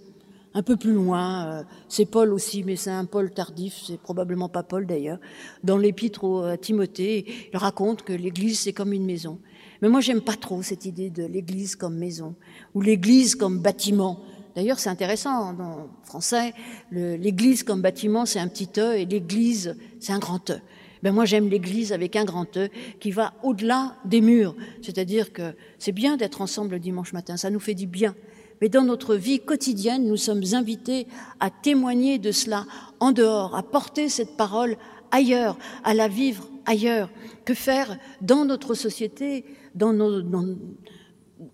Un 0.52 0.62
peu 0.62 0.76
plus 0.76 0.94
loin, 0.94 1.46
euh, 1.46 1.62
c'est 1.88 2.06
Paul 2.06 2.32
aussi, 2.32 2.64
mais 2.64 2.76
c'est 2.76 2.90
un 2.90 3.04
Paul 3.04 3.30
tardif, 3.30 3.82
c'est 3.86 4.00
probablement 4.00 4.48
pas 4.48 4.62
Paul 4.62 4.86
d'ailleurs. 4.86 5.18
Dans 5.62 5.76
l'épître 5.76 6.46
à 6.46 6.56
Timothée, 6.56 7.26
il 7.52 7.56
raconte 7.58 8.02
que 8.02 8.12
l'Église 8.12 8.60
c'est 8.60 8.72
comme 8.72 8.92
une 8.92 9.04
maison. 9.04 9.38
Mais 9.82 9.88
moi 9.88 10.00
j'aime 10.00 10.22
pas 10.22 10.34
trop 10.34 10.62
cette 10.62 10.86
idée 10.86 11.10
de 11.10 11.24
l'Église 11.24 11.76
comme 11.76 11.96
maison 11.96 12.34
ou 12.74 12.80
l'Église 12.80 13.34
comme 13.34 13.60
bâtiment. 13.60 14.20
D'ailleurs 14.56 14.78
c'est 14.78 14.88
intéressant 14.88 15.50
en 15.50 15.88
français, 16.04 16.54
l'Église 16.90 17.62
comme 17.62 17.82
bâtiment 17.82 18.24
c'est 18.24 18.40
un 18.40 18.48
petit 18.48 18.70
e 18.78 18.96
et 18.96 19.04
l'Église 19.04 19.76
c'est 20.00 20.14
un 20.14 20.18
grand 20.18 20.50
e. 20.50 20.58
Ben 21.02 21.12
moi 21.12 21.24
j'aime 21.24 21.48
l'Église 21.48 21.92
avec 21.92 22.16
un 22.16 22.24
grand 22.24 22.56
E 22.56 22.68
qui 23.00 23.10
va 23.10 23.34
au-delà 23.42 23.96
des 24.04 24.20
murs. 24.20 24.54
C'est-à-dire 24.82 25.32
que 25.32 25.54
c'est 25.78 25.92
bien 25.92 26.16
d'être 26.16 26.40
ensemble 26.40 26.72
le 26.72 26.78
dimanche 26.78 27.12
matin, 27.12 27.36
ça 27.36 27.50
nous 27.50 27.60
fait 27.60 27.74
du 27.74 27.86
bien. 27.86 28.14
Mais 28.60 28.68
dans 28.68 28.84
notre 28.84 29.14
vie 29.14 29.40
quotidienne, 29.40 30.06
nous 30.06 30.16
sommes 30.16 30.42
invités 30.52 31.06
à 31.40 31.50
témoigner 31.50 32.18
de 32.18 32.32
cela 32.32 32.64
en 33.00 33.12
dehors, 33.12 33.54
à 33.54 33.62
porter 33.62 34.08
cette 34.08 34.36
parole 34.36 34.76
ailleurs, 35.10 35.58
à 35.84 35.92
la 35.92 36.08
vivre 36.08 36.48
ailleurs. 36.64 37.10
Que 37.44 37.54
faire 37.54 37.98
dans 38.22 38.44
notre 38.44 38.74
société, 38.74 39.44
dans, 39.74 39.92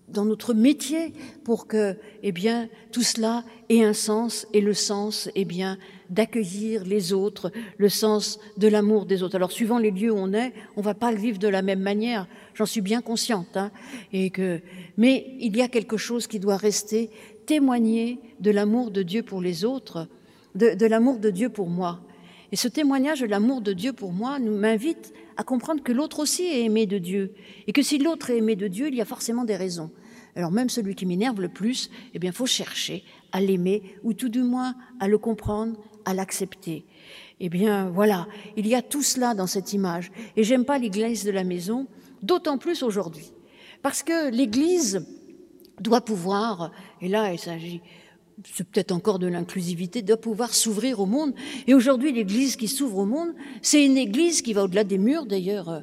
dans 0.07 0.25
notre 0.25 0.53
métier 0.53 1.13
pour 1.43 1.67
que, 1.67 1.97
eh 2.21 2.31
bien, 2.31 2.69
tout 2.91 3.03
cela 3.03 3.43
ait 3.69 3.83
un 3.83 3.93
sens 3.93 4.47
et 4.53 4.61
le 4.61 4.73
sens, 4.73 5.29
eh 5.35 5.45
bien, 5.45 5.77
d'accueillir 6.13 6.85
les 6.85 7.11
autres, 7.11 7.51
le 7.77 7.89
sens 7.89 8.39
de 8.57 8.67
l'amour 8.67 9.05
des 9.05 9.23
autres. 9.23 9.35
Alors, 9.35 9.51
suivant 9.51 9.77
les 9.77 9.91
lieux 9.91 10.11
où 10.11 10.17
on 10.17 10.33
est, 10.33 10.53
on 10.77 10.81
va 10.81 10.93
pas 10.93 11.11
le 11.11 11.17
vivre 11.17 11.39
de 11.39 11.47
la 11.47 11.61
même 11.61 11.81
manière. 11.81 12.27
J'en 12.53 12.65
suis 12.65 12.81
bien 12.81 13.01
consciente, 13.01 13.57
hein, 13.57 13.71
et 14.13 14.29
que, 14.29 14.61
mais 14.97 15.35
il 15.39 15.57
y 15.57 15.61
a 15.61 15.67
quelque 15.67 15.97
chose 15.97 16.27
qui 16.27 16.39
doit 16.39 16.57
rester 16.57 17.09
témoigner 17.45 18.19
de 18.39 18.51
l'amour 18.51 18.91
de 18.91 19.03
Dieu 19.03 19.23
pour 19.23 19.41
les 19.41 19.65
autres, 19.65 20.07
de, 20.55 20.85
l'amour 20.85 21.19
de 21.19 21.29
Dieu 21.29 21.49
pour 21.49 21.67
moi. 21.67 21.99
Et 22.51 22.55
ce 22.55 22.67
témoignage 22.67 23.21
de 23.21 23.25
l'amour 23.25 23.61
de 23.61 23.73
Dieu 23.73 23.93
pour 23.93 24.13
moi 24.13 24.37
nous 24.39 24.55
m'invite 24.55 25.13
à 25.37 25.43
comprendre 25.43 25.81
que 25.81 25.91
l'autre 25.91 26.19
aussi 26.19 26.43
est 26.43 26.63
aimé 26.63 26.85
de 26.85 26.99
Dieu. 26.99 27.33
Et 27.65 27.73
que 27.73 27.81
si 27.81 27.97
l'autre 27.97 28.29
est 28.29 28.37
aimé 28.37 28.55
de 28.55 28.67
Dieu, 28.67 28.87
il 28.87 28.95
y 28.95 29.01
a 29.01 29.05
forcément 29.05 29.43
des 29.43 29.55
raisons. 29.55 29.89
Alors 30.35 30.51
même 30.51 30.69
celui 30.69 30.95
qui 30.95 31.05
m'énerve 31.05 31.41
le 31.41 31.49
plus, 31.49 31.89
eh 32.13 32.19
bien, 32.19 32.31
faut 32.31 32.45
chercher 32.45 33.03
à 33.31 33.41
l'aimer, 33.41 33.83
ou 34.03 34.13
tout 34.13 34.29
du 34.29 34.43
moins 34.43 34.75
à 34.99 35.07
le 35.07 35.17
comprendre, 35.17 35.77
à 36.05 36.13
l'accepter. 36.13 36.85
Eh 37.39 37.49
bien, 37.49 37.89
voilà, 37.89 38.27
il 38.55 38.67
y 38.67 38.75
a 38.75 38.81
tout 38.81 39.03
cela 39.03 39.33
dans 39.33 39.47
cette 39.47 39.73
image. 39.73 40.11
Et 40.35 40.43
j'aime 40.43 40.65
pas 40.65 40.77
l'église 40.77 41.23
de 41.23 41.31
la 41.31 41.43
maison, 41.43 41.87
d'autant 42.21 42.57
plus 42.57 42.83
aujourd'hui. 42.83 43.31
Parce 43.81 44.03
que 44.03 44.29
l'église 44.29 45.05
doit 45.79 46.01
pouvoir, 46.01 46.71
et 47.01 47.09
là, 47.09 47.33
il 47.33 47.39
s'agit 47.39 47.81
c'est 48.45 48.67
peut-être 48.67 48.91
encore 48.91 49.19
de 49.19 49.27
l'inclusivité, 49.27 50.01
doit 50.01 50.17
pouvoir 50.17 50.53
s'ouvrir 50.53 50.99
au 50.99 51.05
monde. 51.05 51.33
Et 51.67 51.73
aujourd'hui, 51.73 52.11
l'Église 52.11 52.55
qui 52.55 52.67
s'ouvre 52.67 52.99
au 52.99 53.05
monde, 53.05 53.33
c'est 53.61 53.85
une 53.85 53.97
Église 53.97 54.41
qui 54.41 54.53
va 54.53 54.63
au-delà 54.63 54.83
des 54.83 54.97
murs. 54.97 55.25
D'ailleurs, 55.25 55.69
euh, 55.69 55.81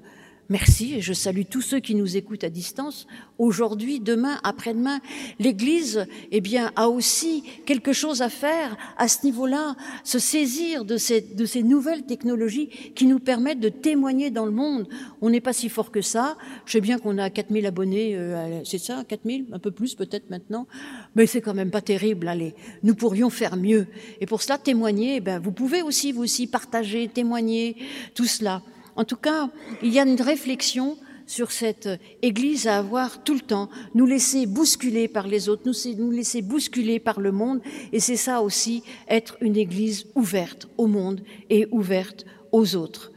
Merci 0.50 0.94
et 0.96 1.00
je 1.00 1.12
salue 1.12 1.42
tous 1.48 1.60
ceux 1.60 1.78
qui 1.78 1.94
nous 1.94 2.16
écoutent 2.16 2.42
à 2.42 2.50
distance. 2.50 3.06
Aujourd'hui, 3.38 4.00
demain, 4.00 4.40
après-demain, 4.42 4.98
l'Église, 5.38 6.08
eh 6.32 6.40
bien, 6.40 6.72
a 6.74 6.88
aussi 6.88 7.44
quelque 7.66 7.92
chose 7.92 8.20
à 8.20 8.28
faire 8.28 8.76
à 8.98 9.06
ce 9.06 9.24
niveau-là, 9.24 9.76
se 10.02 10.18
saisir 10.18 10.84
de 10.84 10.96
ces, 10.96 11.20
de 11.20 11.44
ces 11.44 11.62
nouvelles 11.62 12.02
technologies 12.02 12.68
qui 12.96 13.06
nous 13.06 13.20
permettent 13.20 13.60
de 13.60 13.68
témoigner 13.68 14.32
dans 14.32 14.44
le 14.44 14.50
monde. 14.50 14.88
On 15.20 15.30
n'est 15.30 15.40
pas 15.40 15.52
si 15.52 15.68
fort 15.68 15.92
que 15.92 16.02
ça. 16.02 16.36
Je 16.66 16.72
sais 16.72 16.80
bien 16.80 16.98
qu'on 16.98 17.18
a 17.18 17.30
4000 17.30 17.64
abonnés, 17.66 18.16
euh, 18.16 18.64
c'est 18.64 18.78
ça, 18.78 19.04
4000, 19.06 19.46
un 19.52 19.60
peu 19.60 19.70
plus 19.70 19.94
peut-être 19.94 20.30
maintenant, 20.30 20.66
mais 21.14 21.26
c'est 21.26 21.42
quand 21.42 21.54
même 21.54 21.70
pas 21.70 21.80
terrible. 21.80 22.26
Allez, 22.26 22.56
nous 22.82 22.96
pourrions 22.96 23.30
faire 23.30 23.56
mieux. 23.56 23.86
Et 24.20 24.26
pour 24.26 24.42
cela, 24.42 24.58
témoigner, 24.58 25.16
eh 25.16 25.20
ben, 25.20 25.38
vous 25.38 25.52
pouvez 25.52 25.82
aussi, 25.82 26.10
vous 26.10 26.24
aussi, 26.24 26.48
partager, 26.48 27.06
témoigner, 27.06 27.76
tout 28.16 28.26
cela. 28.26 28.64
En 28.96 29.04
tout 29.04 29.16
cas, 29.16 29.50
il 29.82 29.92
y 29.92 29.98
a 29.98 30.04
une 30.04 30.20
réflexion 30.20 30.96
sur 31.30 31.52
cette 31.52 31.88
Église 32.22 32.66
à 32.66 32.78
avoir 32.78 33.22
tout 33.22 33.34
le 33.34 33.40
temps, 33.40 33.70
nous 33.94 34.04
laisser 34.04 34.46
bousculer 34.46 35.06
par 35.06 35.28
les 35.28 35.48
autres, 35.48 35.62
nous, 35.64 36.10
laisser 36.10 36.42
bousculer 36.42 36.98
par 36.98 37.20
le 37.20 37.30
monde, 37.30 37.60
et 37.92 38.00
c'est 38.00 38.16
ça 38.16 38.42
aussi, 38.42 38.82
être 39.08 39.36
une 39.40 39.56
Église 39.56 40.06
ouverte 40.16 40.66
au 40.76 40.88
monde 40.88 41.20
et 41.48 41.68
ouverte 41.70 42.24
aux 42.50 42.74
autres. 42.74 43.12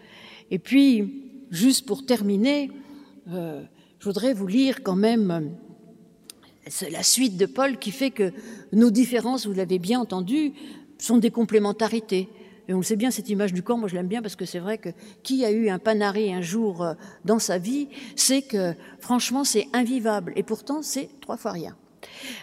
Et 0.51 0.59
puis, 0.59 1.31
juste 1.49 1.87
pour 1.87 2.05
terminer, 2.05 2.69
euh, 3.31 3.63
je 3.97 4.05
voudrais 4.05 4.35
vous 4.35 4.45
lire 4.45 4.83
quand 4.83 4.95
même 4.95 5.55
la 6.91 7.03
suite 7.03 7.35
de 7.35 7.47
Paul 7.47 7.79
qui 7.79 7.89
fait 7.89 8.11
que 8.11 8.31
nos 8.71 8.91
différences, 8.91 9.47
vous 9.47 9.53
l'avez 9.53 9.79
bien 9.79 9.99
entendu, 9.99 10.53
sont 10.99 11.17
des 11.17 11.31
complémentarités. 11.31 12.29
Et 12.67 12.73
on 12.73 12.77
le 12.77 12.83
sait 12.83 12.95
bien, 12.95 13.11
cette 13.11 13.29
image 13.29 13.53
du 13.53 13.61
corps, 13.61 13.77
moi 13.77 13.89
je 13.89 13.95
l'aime 13.95 14.07
bien 14.07 14.21
parce 14.21 14.35
que 14.35 14.45
c'est 14.45 14.59
vrai 14.59 14.77
que 14.77 14.89
qui 15.21 15.43
a 15.43 15.51
eu 15.51 15.69
un 15.69 15.79
panari 15.79 16.33
un 16.33 16.41
jour 16.41 16.81
euh, 16.81 16.93
dans 17.25 17.39
sa 17.39 17.57
vie, 17.57 17.89
c'est 18.15 18.41
que 18.41 18.73
franchement 18.99 19.43
c'est 19.43 19.67
invivable. 19.73 20.31
Et 20.35 20.43
pourtant 20.43 20.81
c'est 20.81 21.09
trois 21.19 21.35
fois 21.35 21.51
rien. 21.51 21.75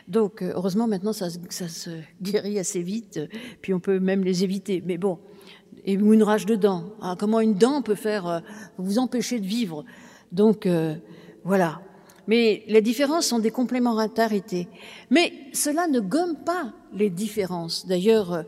Donc 0.09 0.42
euh, 0.42 0.52
heureusement 0.54 0.87
maintenant 0.87 1.14
ça, 1.14 1.30
se 1.30 1.90
guérit 2.22 2.59
assez 2.59 2.83
vite, 2.83 3.20
puis 3.62 3.72
on 3.72 3.80
peut 3.80 3.98
même 3.98 4.22
les 4.22 4.44
éviter. 4.44 4.83
Mais 4.85 4.98
bon, 4.98 5.18
et 5.85 5.94
une 5.94 6.22
rage 6.22 6.44
de 6.44 6.56
dents. 6.56 6.92
Ah, 7.00 7.16
comment 7.18 7.40
une 7.40 7.54
dent 7.54 7.80
peut 7.80 7.94
faire 7.94 8.26
euh, 8.26 8.40
vous 8.76 8.98
empêcher 8.98 9.40
de 9.40 9.46
vivre? 9.46 9.85
Donc 10.33 10.68
voilà. 11.42 11.80
Mais 12.28 12.62
les 12.68 12.83
différences 12.83 13.26
sont 13.26 13.40
des 13.40 13.50
complémentarités. 13.50 14.68
Mais 15.11 15.33
cela 15.52 15.88
ne 15.88 15.98
gomme 15.98 16.37
pas 16.44 16.72
les 16.92 17.11
différences. 17.11 17.87
D'ailleurs, 17.88 18.44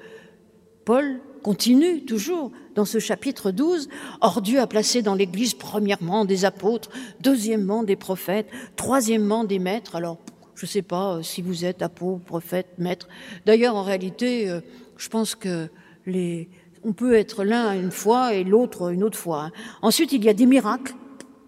Paul 0.84 1.20
continue 1.42 2.04
toujours 2.04 2.52
dans 2.74 2.84
ce 2.84 2.98
chapitre 2.98 3.50
12. 3.50 3.88
Or 4.20 4.40
Dieu 4.40 4.60
a 4.60 4.66
placé 4.66 5.02
dans 5.02 5.14
l'Église 5.14 5.54
premièrement 5.54 6.24
des 6.24 6.44
apôtres, 6.44 6.90
deuxièmement 7.20 7.82
des 7.82 7.96
prophètes, 7.96 8.48
troisièmement 8.76 9.44
des 9.44 9.58
maîtres. 9.58 9.96
Alors, 9.96 10.18
je 10.54 10.66
ne 10.66 10.70
sais 10.70 10.82
pas 10.82 11.16
euh, 11.16 11.22
si 11.22 11.42
vous 11.42 11.64
êtes 11.64 11.82
apôtre, 11.82 12.24
prophète, 12.24 12.68
maître. 12.78 13.08
D'ailleurs, 13.46 13.74
en 13.74 13.82
réalité, 13.82 14.48
euh, 14.48 14.60
je 14.96 15.08
pense 15.08 15.34
que 15.34 15.68
les, 16.06 16.48
on 16.84 16.92
peut 16.92 17.14
être 17.14 17.44
l'un 17.44 17.72
une 17.74 17.90
fois 17.90 18.34
et 18.34 18.44
l'autre 18.44 18.92
une 18.92 19.02
autre 19.02 19.18
fois. 19.18 19.44
Hein. 19.44 19.52
Ensuite, 19.82 20.12
il 20.12 20.24
y 20.24 20.28
a 20.28 20.34
des 20.34 20.46
miracles. 20.46 20.94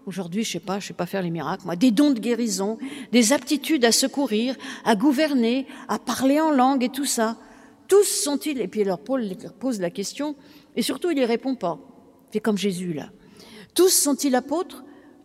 Aujourd'hui, 0.05 0.43
je 0.43 0.51
sais 0.51 0.59
pas, 0.59 0.79
je 0.79 0.87
sais 0.87 0.93
pas 0.93 1.07
faire 1.07 1.23
les 1.23 1.31
miracles, 1.31 1.65
moi. 1.65 1.75
Des 1.75 1.89
dons 1.89 2.11
de 2.11 2.19
guérison, 2.19 2.77
des 3.11 3.33
aptitudes 3.33 3.85
à 3.85 3.91
secourir, 3.91 4.55
à 4.83 4.95
gouverner, 4.95 5.65
à 5.87 5.97
parler 5.97 6.39
en 6.39 6.51
langue 6.51 6.83
et 6.83 6.89
tout 6.89 7.05
ça. 7.05 7.37
Tous 7.87 8.03
sont-ils, 8.03 8.59
et 8.61 8.67
puis 8.67 8.83
Paul 9.03 9.29
pose 9.59 9.79
la 9.79 9.89
question, 9.89 10.35
et 10.75 10.81
surtout 10.81 11.11
il 11.11 11.17
n'y 11.17 11.25
répond 11.25 11.55
pas. 11.55 11.79
Fait 12.31 12.39
comme 12.39 12.57
Jésus 12.57 12.93
là. 12.93 13.11
Tous 13.73 13.89
sont-ils 13.89 14.35
apôtres? 14.35 14.83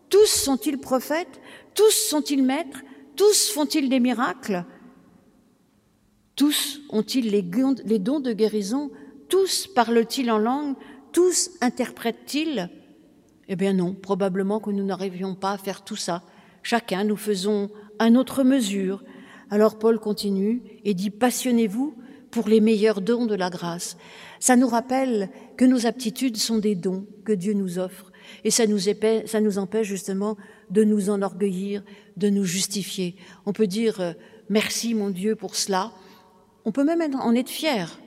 Tous 0.09 0.27
sont-ils 0.27 0.79
prophètes? 0.79 1.41
Tous 1.75 1.91
sont-ils 1.91 2.43
maîtres? 2.43 2.83
Tous 3.17 3.51
font-ils 3.51 3.89
des 3.89 4.01
miracles? 4.01 4.65
Tous 6.37 6.81
ont-ils 6.91 7.31
les, 7.31 7.45
les 7.85 7.99
dons 7.99 8.21
de 8.21 8.33
guérison? 8.33 8.91
Tous 9.29 9.67
parlent-ils 9.69 10.31
en 10.31 10.39
langue? 10.39 10.75
Tous 11.13 11.51
interprètent-ils? 11.61 12.71
Eh 13.49 13.57
bien 13.57 13.73
non, 13.73 13.95
probablement 13.95 14.61
que 14.61 14.71
nous 14.71 14.85
n'arrivions 14.85 15.35
pas 15.35 15.53
à 15.53 15.59
faire 15.59 15.85
tout 15.85 15.97
ça. 15.97 16.23
Chacun, 16.63 17.05
nous 17.05 17.17
faisons 17.17 17.71
à 17.99 18.11
notre 18.11 18.43
mesure. 18.43 19.03
Alors 19.51 19.79
Paul 19.79 19.99
continue 19.99 20.63
et 20.85 20.95
dit, 20.95 21.11
passionnez-vous 21.11 21.95
pour 22.31 22.49
les 22.49 22.61
meilleurs 22.61 23.01
dons 23.01 23.27
de 23.27 23.35
la 23.35 23.51
grâce. 23.51 23.97
Ça 24.39 24.57
nous 24.57 24.69
rappelle 24.69 25.31
que 25.57 25.65
nos 25.65 25.87
aptitudes 25.87 26.37
sont 26.37 26.59
des 26.59 26.75
dons 26.75 27.07
que 27.25 27.33
Dieu 27.33 27.53
nous 27.53 27.79
offre 27.79 28.11
et 28.45 28.51
ça 28.51 28.67
nous, 28.67 29.59
empêche 29.59 29.87
justement 29.87 30.37
de 30.71 30.85
nous 30.85 31.11
enorgueillir, 31.11 31.83
de 32.17 32.31
nous 32.31 32.45
justifier. 32.45 33.17
On 33.47 33.53
peut 33.53 33.67
dire 33.67 34.01
euh, 34.01 34.13
merci 34.49 34.95
mon 34.95 35.11
Dieu 35.11 35.37
pour 35.37 35.57
cela. 35.57 35.93
On 36.65 36.73
peut 36.73 36.85
même 36.85 37.15
en 37.15 37.35
être 37.35 37.49
fier. 37.49 37.99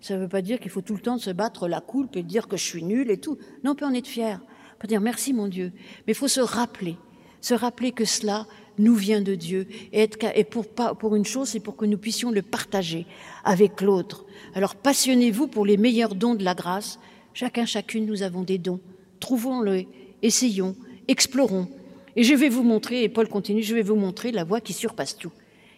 Ça 0.00 0.14
ne 0.14 0.20
veut 0.20 0.28
pas 0.28 0.42
dire 0.42 0.60
qu'il 0.60 0.70
faut 0.70 0.82
tout 0.82 0.94
le 0.94 1.00
temps 1.00 1.18
se 1.18 1.30
battre 1.30 1.68
la 1.68 1.80
coulpe 1.80 2.16
et 2.16 2.22
dire 2.22 2.48
que 2.48 2.56
je 2.56 2.64
suis 2.64 2.84
nul 2.84 3.10
et 3.10 3.18
tout. 3.18 3.38
Non, 3.64 3.72
on 3.72 3.74
peut 3.74 3.86
en 3.86 3.94
être 3.94 4.06
fier. 4.06 4.40
On 4.74 4.78
peut 4.78 4.88
dire 4.88 5.00
merci 5.00 5.32
mon 5.32 5.48
Dieu. 5.48 5.72
Mais 6.06 6.12
il 6.12 6.16
faut 6.16 6.28
se 6.28 6.40
rappeler, 6.40 6.96
se 7.40 7.54
rappeler 7.54 7.92
que 7.92 8.04
cela, 8.04 8.46
nous 8.78 8.94
vient 8.94 9.20
de 9.20 9.34
Dieu. 9.34 9.66
Et, 9.92 10.08
pour, 10.44 10.66
pour 10.66 11.16
une 11.16 11.24
chose, 11.24 11.48
c'est 11.48 11.60
pour 11.60 11.76
que 11.76 11.84
nous 11.84 11.98
puissions 11.98 12.30
le 12.30 12.42
partager 12.42 13.06
avec 13.44 13.80
l'autre. 13.80 14.24
Alors 14.54 14.74
passionnez-vous 14.74 15.48
pour 15.48 15.66
les 15.66 15.76
meilleurs 15.76 16.14
dons 16.14 16.34
de 16.34 16.44
la 16.44 16.54
grâce. 16.54 16.98
Chacun, 17.34 17.66
chacune, 17.66 18.06
nous 18.06 18.22
avons 18.22 18.42
des 18.42 18.58
dons. 18.58 18.80
Trouvons-le, 19.20 19.84
essayons, 20.22 20.76
explorons. 21.08 21.68
Et 22.16 22.22
je 22.22 22.34
vais 22.34 22.48
vous 22.48 22.62
montrer, 22.62 23.02
et 23.02 23.08
Paul 23.08 23.28
continue, 23.28 23.62
je 23.62 23.74
vais 23.74 23.82
vous 23.82 23.96
montrer 23.96 24.32
la 24.32 24.44
voie 24.44 24.60
qui 24.60 24.72
surpasse 24.72 25.16
tout. 25.16 25.32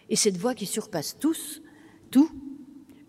Et 0.09 0.15
cette 0.15 0.37
voie 0.37 0.55
qui 0.55 0.65
surpasse 0.65 1.17
tous, 1.19 1.61
tout, 2.11 2.29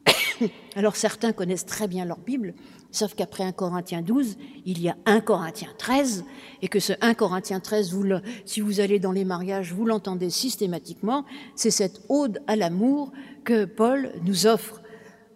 alors 0.75 0.97
certains 0.97 1.33
connaissent 1.33 1.67
très 1.67 1.87
bien 1.87 2.05
leur 2.05 2.19
Bible, 2.19 2.55
Sauf 2.93 3.15
qu'après 3.15 3.45
1 3.45 3.53
Corinthiens 3.53 4.03
12, 4.03 4.37
il 4.67 4.81
y 4.81 4.89
a 4.89 4.97
1 5.07 5.21
Corinthiens 5.21 5.73
13, 5.79 6.25
et 6.63 6.69
que 6.69 6.81
ce 6.81 6.93
1 7.01 7.15
Corinthiens 7.15 7.61
13, 7.61 7.93
vous 7.93 8.03
le, 8.03 8.21
si 8.45 8.61
vous 8.61 8.81
allez 8.81 8.99
dans 8.99 9.13
les 9.13 9.25
mariages, 9.25 9.73
vous 9.73 9.87
l'entendez 9.87 10.31
systématiquement, 10.31 11.25
c'est 11.55 11.71
cette 11.71 12.03
ode 12.09 12.43
à 12.47 12.57
l'amour 12.57 13.13
que 13.45 13.65
Paul 13.65 14.13
nous 14.25 14.47
offre. 14.47 14.83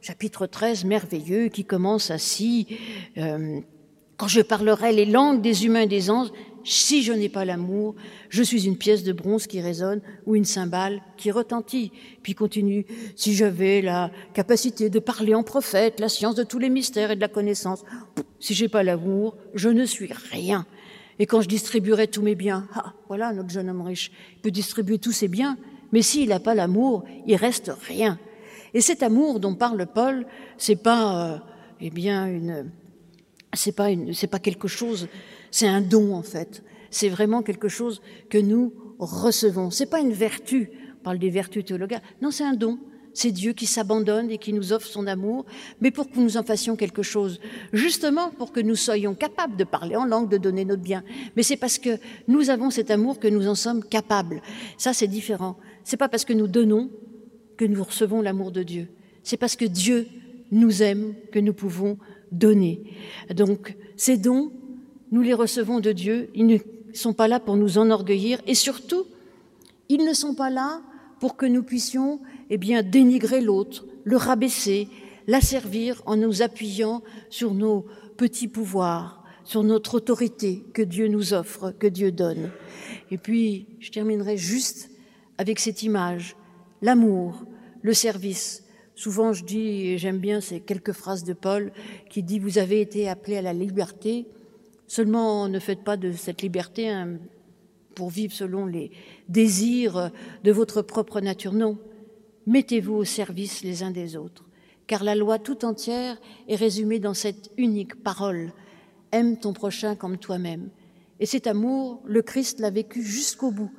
Chapitre 0.00 0.46
13, 0.46 0.84
merveilleux, 0.84 1.48
qui 1.48 1.64
commence 1.64 2.10
ainsi, 2.10 2.66
euh, 3.18 3.60
quand 4.16 4.28
je 4.28 4.40
parlerai 4.40 4.92
les 4.92 5.06
langues 5.06 5.40
des 5.40 5.64
humains 5.64 5.82
et 5.82 5.86
des 5.86 6.10
anges, 6.10 6.30
si 6.64 7.02
je 7.02 7.12
n'ai 7.12 7.28
pas 7.28 7.44
l'amour, 7.44 7.94
je 8.30 8.42
suis 8.42 8.66
une 8.66 8.76
pièce 8.76 9.04
de 9.04 9.12
bronze 9.12 9.46
qui 9.46 9.60
résonne 9.60 10.00
ou 10.26 10.34
une 10.34 10.44
cymbale 10.44 11.02
qui 11.16 11.30
retentit. 11.30 11.92
Puis 12.22 12.34
continue, 12.34 12.86
si 13.16 13.34
j'avais 13.34 13.82
la 13.82 14.10
capacité 14.32 14.90
de 14.90 14.98
parler 14.98 15.34
en 15.34 15.42
prophète, 15.42 16.00
la 16.00 16.08
science 16.08 16.34
de 16.34 16.42
tous 16.42 16.58
les 16.58 16.70
mystères 16.70 17.10
et 17.10 17.16
de 17.16 17.20
la 17.20 17.28
connaissance, 17.28 17.84
si 18.40 18.54
j'ai 18.54 18.68
pas 18.68 18.82
l'amour, 18.82 19.36
je 19.54 19.68
ne 19.68 19.84
suis 19.84 20.10
rien. 20.30 20.66
Et 21.18 21.26
quand 21.26 21.40
je 21.40 21.48
distribuerai 21.48 22.08
tous 22.08 22.22
mes 22.22 22.34
biens, 22.34 22.66
ah, 22.74 22.94
voilà 23.08 23.32
notre 23.32 23.50
jeune 23.50 23.68
homme 23.68 23.82
riche, 23.82 24.10
il 24.36 24.40
peut 24.40 24.50
distribuer 24.50 24.98
tous 24.98 25.12
ses 25.12 25.28
biens, 25.28 25.56
mais 25.92 26.02
s'il 26.02 26.30
n'a 26.30 26.40
pas 26.40 26.54
l'amour, 26.54 27.04
il 27.26 27.36
reste 27.36 27.70
rien. 27.86 28.18
Et 28.72 28.80
cet 28.80 29.02
amour 29.04 29.38
dont 29.38 29.54
parle 29.54 29.86
Paul, 29.86 30.26
c'est 30.58 30.76
pas, 30.76 31.34
euh, 31.34 31.38
eh 31.80 31.90
bien, 31.90 32.26
une, 32.26 32.70
c'est 33.56 33.72
pas 33.72 33.90
une, 33.90 34.12
c'est 34.14 34.26
pas 34.26 34.38
quelque 34.38 34.68
chose 34.68 35.08
c'est 35.54 35.68
un 35.68 35.80
don 35.80 36.16
en 36.16 36.22
fait. 36.24 36.64
C'est 36.90 37.08
vraiment 37.08 37.44
quelque 37.44 37.68
chose 37.68 38.02
que 38.28 38.38
nous 38.38 38.72
recevons. 38.98 39.70
C'est 39.70 39.86
pas 39.86 40.00
une 40.00 40.12
vertu. 40.12 40.68
On 40.98 41.04
parle 41.04 41.20
des 41.20 41.30
vertus 41.30 41.64
théologales. 41.64 42.02
Non, 42.20 42.32
c'est 42.32 42.42
un 42.42 42.54
don. 42.54 42.76
C'est 43.12 43.30
Dieu 43.30 43.52
qui 43.52 43.66
s'abandonne 43.66 44.32
et 44.32 44.38
qui 44.38 44.52
nous 44.52 44.72
offre 44.72 44.88
son 44.88 45.06
amour, 45.06 45.46
mais 45.80 45.92
pour 45.92 46.10
que 46.10 46.18
nous 46.18 46.36
en 46.36 46.42
fassions 46.42 46.74
quelque 46.74 47.04
chose, 47.04 47.38
justement 47.72 48.30
pour 48.30 48.50
que 48.50 48.58
nous 48.58 48.74
soyons 48.74 49.14
capables 49.14 49.56
de 49.56 49.62
parler 49.62 49.94
en 49.94 50.06
langue, 50.06 50.28
de 50.28 50.38
donner 50.38 50.64
notre 50.64 50.82
bien. 50.82 51.04
Mais 51.36 51.44
c'est 51.44 51.56
parce 51.56 51.78
que 51.78 52.00
nous 52.26 52.50
avons 52.50 52.70
cet 52.70 52.90
amour 52.90 53.20
que 53.20 53.28
nous 53.28 53.46
en 53.46 53.54
sommes 53.54 53.84
capables. 53.84 54.42
Ça, 54.76 54.92
c'est 54.92 55.06
différent. 55.06 55.56
C'est 55.84 55.96
pas 55.96 56.08
parce 56.08 56.24
que 56.24 56.32
nous 56.32 56.48
donnons 56.48 56.90
que 57.56 57.64
nous 57.64 57.84
recevons 57.84 58.22
l'amour 58.22 58.50
de 58.50 58.64
Dieu. 58.64 58.88
C'est 59.22 59.36
parce 59.36 59.54
que 59.54 59.66
Dieu 59.66 60.08
nous 60.50 60.82
aime 60.82 61.14
que 61.30 61.38
nous 61.38 61.54
pouvons 61.54 61.96
donner. 62.38 62.82
Donc, 63.34 63.76
ces 63.96 64.16
dons, 64.16 64.52
nous 65.10 65.22
les 65.22 65.34
recevons 65.34 65.80
de 65.80 65.92
Dieu. 65.92 66.30
Ils 66.34 66.46
ne 66.46 66.58
sont 66.92 67.12
pas 67.12 67.28
là 67.28 67.40
pour 67.40 67.56
nous 67.56 67.78
enorgueillir 67.78 68.40
et 68.46 68.54
surtout, 68.54 69.04
ils 69.88 70.04
ne 70.04 70.12
sont 70.12 70.34
pas 70.34 70.50
là 70.50 70.82
pour 71.20 71.36
que 71.36 71.46
nous 71.46 71.62
puissions, 71.62 72.20
eh 72.50 72.58
bien, 72.58 72.82
dénigrer 72.82 73.40
l'autre, 73.40 73.86
le 74.04 74.16
rabaisser, 74.16 74.88
l'asservir 75.26 76.02
en 76.06 76.16
nous 76.16 76.42
appuyant 76.42 77.02
sur 77.30 77.54
nos 77.54 77.86
petits 78.16 78.48
pouvoirs, 78.48 79.22
sur 79.44 79.62
notre 79.62 79.94
autorité 79.94 80.64
que 80.72 80.82
Dieu 80.82 81.08
nous 81.08 81.32
offre, 81.32 81.70
que 81.78 81.86
Dieu 81.86 82.12
donne. 82.12 82.50
Et 83.10 83.18
puis, 83.18 83.66
je 83.80 83.90
terminerai 83.90 84.36
juste 84.36 84.90
avec 85.38 85.58
cette 85.58 85.82
image, 85.82 86.36
l'amour, 86.82 87.44
le 87.82 87.94
service. 87.94 88.63
Souvent, 88.94 89.32
je 89.32 89.44
dis, 89.44 89.98
j'aime 89.98 90.18
bien 90.18 90.40
ces 90.40 90.60
quelques 90.60 90.92
phrases 90.92 91.24
de 91.24 91.32
Paul 91.32 91.72
qui 92.10 92.22
dit, 92.22 92.38
vous 92.38 92.58
avez 92.58 92.80
été 92.80 93.08
appelés 93.08 93.36
à 93.36 93.42
la 93.42 93.52
liberté, 93.52 94.26
seulement 94.86 95.48
ne 95.48 95.58
faites 95.58 95.82
pas 95.82 95.96
de 95.96 96.12
cette 96.12 96.42
liberté 96.42 96.88
un, 96.88 97.18
pour 97.94 98.10
vivre 98.10 98.32
selon 98.32 98.66
les 98.66 98.92
désirs 99.28 100.10
de 100.44 100.52
votre 100.52 100.82
propre 100.82 101.20
nature. 101.20 101.52
Non, 101.52 101.78
mettez-vous 102.46 102.94
au 102.94 103.04
service 103.04 103.62
les 103.62 103.82
uns 103.82 103.90
des 103.90 104.16
autres, 104.16 104.44
car 104.86 105.02
la 105.02 105.16
loi 105.16 105.38
tout 105.38 105.64
entière 105.64 106.16
est 106.48 106.56
résumée 106.56 107.00
dans 107.00 107.14
cette 107.14 107.50
unique 107.56 108.02
parole, 108.02 108.52
aime 109.10 109.38
ton 109.38 109.52
prochain 109.52 109.96
comme 109.96 110.18
toi-même. 110.18 110.68
Et 111.18 111.26
cet 111.26 111.46
amour, 111.46 112.00
le 112.04 112.22
Christ 112.22 112.60
l'a 112.60 112.70
vécu 112.70 113.02
jusqu'au 113.02 113.50
bout, 113.50 113.72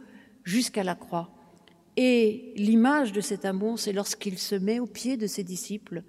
jusqu'à 0.43 0.83
la 0.83 0.95
croix. 0.95 1.29
Et 1.97 2.53
l'image 2.57 3.13
de 3.13 3.21
cet 3.21 3.45
amour, 3.45 3.79
c'est 3.79 3.93
lorsqu'il 3.93 4.37
se 4.37 4.55
met 4.55 4.79
au 4.79 4.85
pied 4.85 5.17
de 5.17 5.27
ses 5.27 5.43
disciples, 5.43 6.03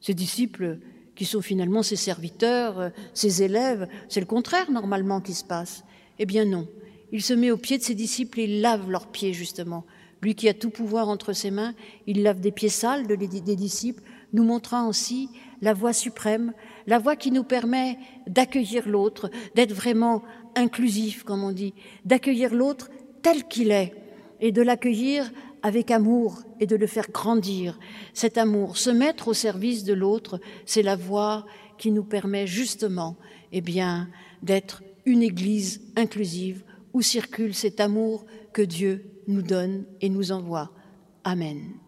ses 0.00 0.14
disciples 0.14 0.78
qui 1.14 1.24
sont 1.24 1.42
finalement 1.42 1.82
ses 1.82 1.96
serviteurs, 1.96 2.90
ses 3.14 3.42
élèves, 3.42 3.88
c'est 4.08 4.20
le 4.20 4.26
contraire 4.26 4.70
normalement 4.70 5.20
qui 5.20 5.34
se 5.34 5.44
passe. 5.44 5.84
Eh 6.18 6.26
bien 6.26 6.44
non, 6.44 6.68
il 7.12 7.22
se 7.22 7.34
met 7.34 7.50
au 7.50 7.56
pied 7.56 7.78
de 7.78 7.82
ses 7.82 7.94
disciples 7.94 8.40
et 8.40 8.44
il 8.44 8.60
lave 8.60 8.90
leurs 8.90 9.08
pieds 9.08 9.32
justement. 9.32 9.84
Lui 10.22 10.34
qui 10.34 10.48
a 10.48 10.54
tout 10.54 10.70
pouvoir 10.70 11.08
entre 11.08 11.32
ses 11.32 11.50
mains, 11.50 11.74
il 12.06 12.22
lave 12.22 12.40
des 12.40 12.50
pieds 12.50 12.70
sales 12.70 13.06
des 13.06 13.16
disciples, 13.56 14.02
nous 14.32 14.44
montrant 14.44 14.88
aussi 14.88 15.28
la 15.60 15.74
voie 15.74 15.92
suprême, 15.92 16.52
la 16.86 16.98
voie 16.98 17.16
qui 17.16 17.30
nous 17.30 17.44
permet 17.44 17.98
d'accueillir 18.26 18.88
l'autre, 18.88 19.30
d'être 19.54 19.72
vraiment 19.72 20.22
inclusif, 20.54 21.22
comme 21.22 21.44
on 21.44 21.52
dit, 21.52 21.74
d'accueillir 22.04 22.54
l'autre 22.54 22.90
tel 23.22 23.44
qu'il 23.44 23.70
est 23.70 23.92
et 24.40 24.52
de 24.52 24.62
l'accueillir 24.62 25.30
avec 25.62 25.90
amour 25.90 26.42
et 26.60 26.66
de 26.66 26.76
le 26.76 26.86
faire 26.86 27.10
grandir. 27.10 27.78
Cet 28.14 28.38
amour, 28.38 28.76
se 28.76 28.90
mettre 28.90 29.28
au 29.28 29.34
service 29.34 29.84
de 29.84 29.94
l'autre, 29.94 30.40
c'est 30.64 30.82
la 30.82 30.96
voie 30.96 31.46
qui 31.78 31.90
nous 31.90 32.04
permet 32.04 32.46
justement, 32.46 33.16
eh 33.52 33.60
bien, 33.60 34.08
d'être 34.42 34.82
une 35.04 35.22
Église 35.22 35.82
inclusive 35.96 36.64
où 36.92 37.02
circule 37.02 37.54
cet 37.54 37.80
amour 37.80 38.24
que 38.52 38.62
Dieu 38.62 39.04
nous 39.26 39.42
donne 39.42 39.84
et 40.00 40.08
nous 40.08 40.32
envoie. 40.32 40.70
Amen. 41.24 41.85